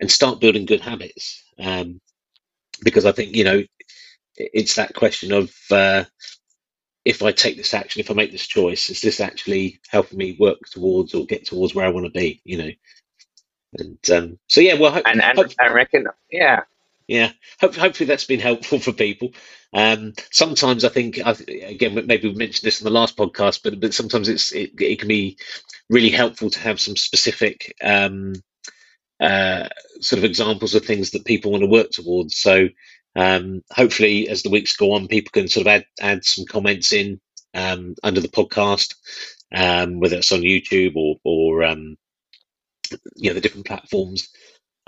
and 0.00 0.10
start 0.10 0.40
building 0.40 0.66
good 0.66 0.80
habits. 0.80 1.42
Um, 1.58 2.00
because 2.82 3.06
I 3.06 3.12
think 3.12 3.34
you 3.34 3.44
know, 3.44 3.62
it's 4.36 4.74
that 4.74 4.94
question 4.94 5.32
of 5.32 5.52
uh, 5.70 6.04
if 7.04 7.22
I 7.22 7.32
take 7.32 7.56
this 7.56 7.74
action, 7.74 8.00
if 8.00 8.10
I 8.10 8.14
make 8.14 8.32
this 8.32 8.46
choice, 8.46 8.90
is 8.90 9.00
this 9.00 9.20
actually 9.20 9.80
helping 9.88 10.18
me 10.18 10.36
work 10.38 10.58
towards 10.70 11.14
or 11.14 11.24
get 11.24 11.46
towards 11.46 11.74
where 11.74 11.86
I 11.86 11.90
want 11.90 12.06
to 12.06 12.12
be? 12.12 12.40
You 12.44 12.58
know, 12.58 12.70
and 13.78 14.10
um, 14.10 14.38
so 14.46 14.60
yeah, 14.60 14.74
well, 14.74 14.94
and, 14.94 15.22
and 15.22 15.54
I 15.60 15.68
reckon, 15.68 16.06
yeah, 16.30 16.62
yeah. 17.08 17.32
hopefully 17.60 18.06
that's 18.06 18.26
been 18.26 18.40
helpful 18.40 18.78
for 18.80 18.92
people. 18.92 19.30
Um, 19.72 20.14
sometimes 20.30 20.84
I 20.84 20.88
think, 20.88 21.18
again, 21.18 22.06
maybe 22.06 22.28
we 22.28 22.34
mentioned 22.34 22.66
this 22.66 22.80
in 22.80 22.84
the 22.84 22.90
last 22.90 23.16
podcast, 23.16 23.62
but 23.62 23.80
but 23.80 23.94
sometimes 23.94 24.28
it's 24.28 24.52
it, 24.52 24.72
it 24.80 25.00
can 25.00 25.08
be 25.08 25.38
really 25.90 26.10
helpful 26.10 26.50
to 26.50 26.60
have 26.60 26.80
some 26.80 26.96
specific 26.96 27.74
um, 27.82 28.34
uh, 29.20 29.68
sort 30.00 30.18
of 30.18 30.24
examples 30.24 30.74
of 30.74 30.84
things 30.84 31.10
that 31.10 31.24
people 31.24 31.50
want 31.50 31.62
to 31.62 31.68
work 31.68 31.90
towards. 31.90 32.36
So 32.36 32.68
um, 33.16 33.62
hopefully, 33.72 34.28
as 34.28 34.42
the 34.42 34.50
weeks 34.50 34.76
go 34.76 34.92
on, 34.92 35.08
people 35.08 35.32
can 35.32 35.48
sort 35.48 35.66
of 35.66 35.72
add 35.72 35.84
add 36.00 36.24
some 36.24 36.44
comments 36.46 36.92
in 36.92 37.20
um, 37.54 37.94
under 38.02 38.20
the 38.20 38.28
podcast, 38.28 38.94
um, 39.54 39.98
whether 40.00 40.16
it's 40.16 40.32
on 40.32 40.40
YouTube 40.40 40.96
or 40.96 41.16
or 41.24 41.64
um, 41.64 41.96
you 43.16 43.30
know 43.30 43.34
the 43.34 43.40
different 43.40 43.66
platforms. 43.66 44.28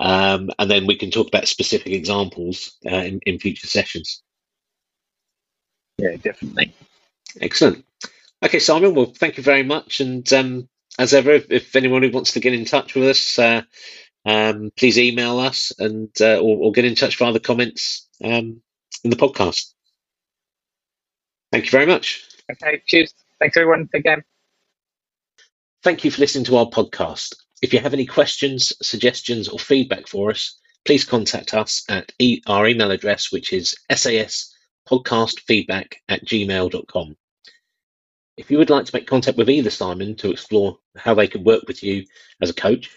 Um, 0.00 0.50
and 0.58 0.70
then 0.70 0.86
we 0.86 0.96
can 0.96 1.10
talk 1.10 1.28
about 1.28 1.46
specific 1.46 1.92
examples 1.92 2.76
uh, 2.90 2.96
in, 2.96 3.20
in 3.26 3.38
future 3.38 3.66
sessions. 3.66 4.22
Yeah, 5.98 6.16
definitely. 6.16 6.72
Excellent. 7.38 7.84
Okay, 8.42 8.58
Simon. 8.58 8.94
Well, 8.94 9.12
thank 9.14 9.36
you 9.36 9.42
very 9.42 9.62
much. 9.62 10.00
And 10.00 10.30
um, 10.32 10.68
as 10.98 11.12
ever, 11.12 11.32
if, 11.32 11.50
if, 11.50 11.76
anyone 11.76 12.02
who 12.02 12.10
wants 12.10 12.32
to 12.32 12.40
get 12.40 12.54
in 12.54 12.64
touch 12.64 12.94
with 12.94 13.04
us, 13.04 13.38
uh, 13.38 13.62
um, 14.24 14.72
please 14.74 14.98
email 14.98 15.38
us 15.38 15.70
and 15.78 16.08
uh, 16.18 16.38
or, 16.38 16.56
or, 16.64 16.72
get 16.72 16.86
in 16.86 16.94
touch 16.94 17.16
via 17.16 17.32
the 17.32 17.40
comments 17.40 18.08
um, 18.24 18.62
in 19.04 19.10
the 19.10 19.16
podcast. 19.16 19.74
Thank 21.52 21.66
you 21.66 21.70
very 21.70 21.86
much. 21.86 22.26
Okay, 22.50 22.82
cheers. 22.86 23.12
Thanks, 23.38 23.56
everyone. 23.58 23.90
Again. 23.94 24.22
Thank 25.82 26.04
you 26.04 26.10
for 26.10 26.20
listening 26.20 26.44
to 26.44 26.56
our 26.56 26.66
podcast. 26.66 27.34
If 27.62 27.72
you 27.74 27.80
have 27.80 27.92
any 27.92 28.06
questions, 28.06 28.72
suggestions, 28.80 29.48
or 29.48 29.58
feedback 29.58 30.06
for 30.08 30.30
us, 30.30 30.58
please 30.84 31.04
contact 31.04 31.54
us 31.54 31.82
at 31.88 32.12
e- 32.18 32.42
our 32.46 32.66
email 32.66 32.90
address, 32.90 33.30
which 33.30 33.52
is 33.52 33.76
saspodcastfeedback 33.90 35.94
at 36.08 36.24
gmail.com. 36.24 37.16
If 38.36 38.50
you 38.50 38.58
would 38.58 38.70
like 38.70 38.86
to 38.86 38.94
make 38.94 39.06
contact 39.06 39.36
with 39.36 39.50
either 39.50 39.68
Simon 39.68 40.14
to 40.16 40.30
explore 40.30 40.78
how 40.96 41.12
they 41.14 41.28
could 41.28 41.44
work 41.44 41.64
with 41.66 41.82
you 41.82 42.06
as 42.40 42.48
a 42.48 42.54
coach, 42.54 42.88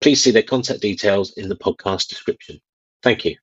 please 0.00 0.20
see 0.22 0.32
their 0.32 0.42
contact 0.42 0.80
details 0.80 1.34
in 1.34 1.48
the 1.48 1.54
podcast 1.54 2.08
description. 2.08 2.60
Thank 3.02 3.24
you. 3.24 3.36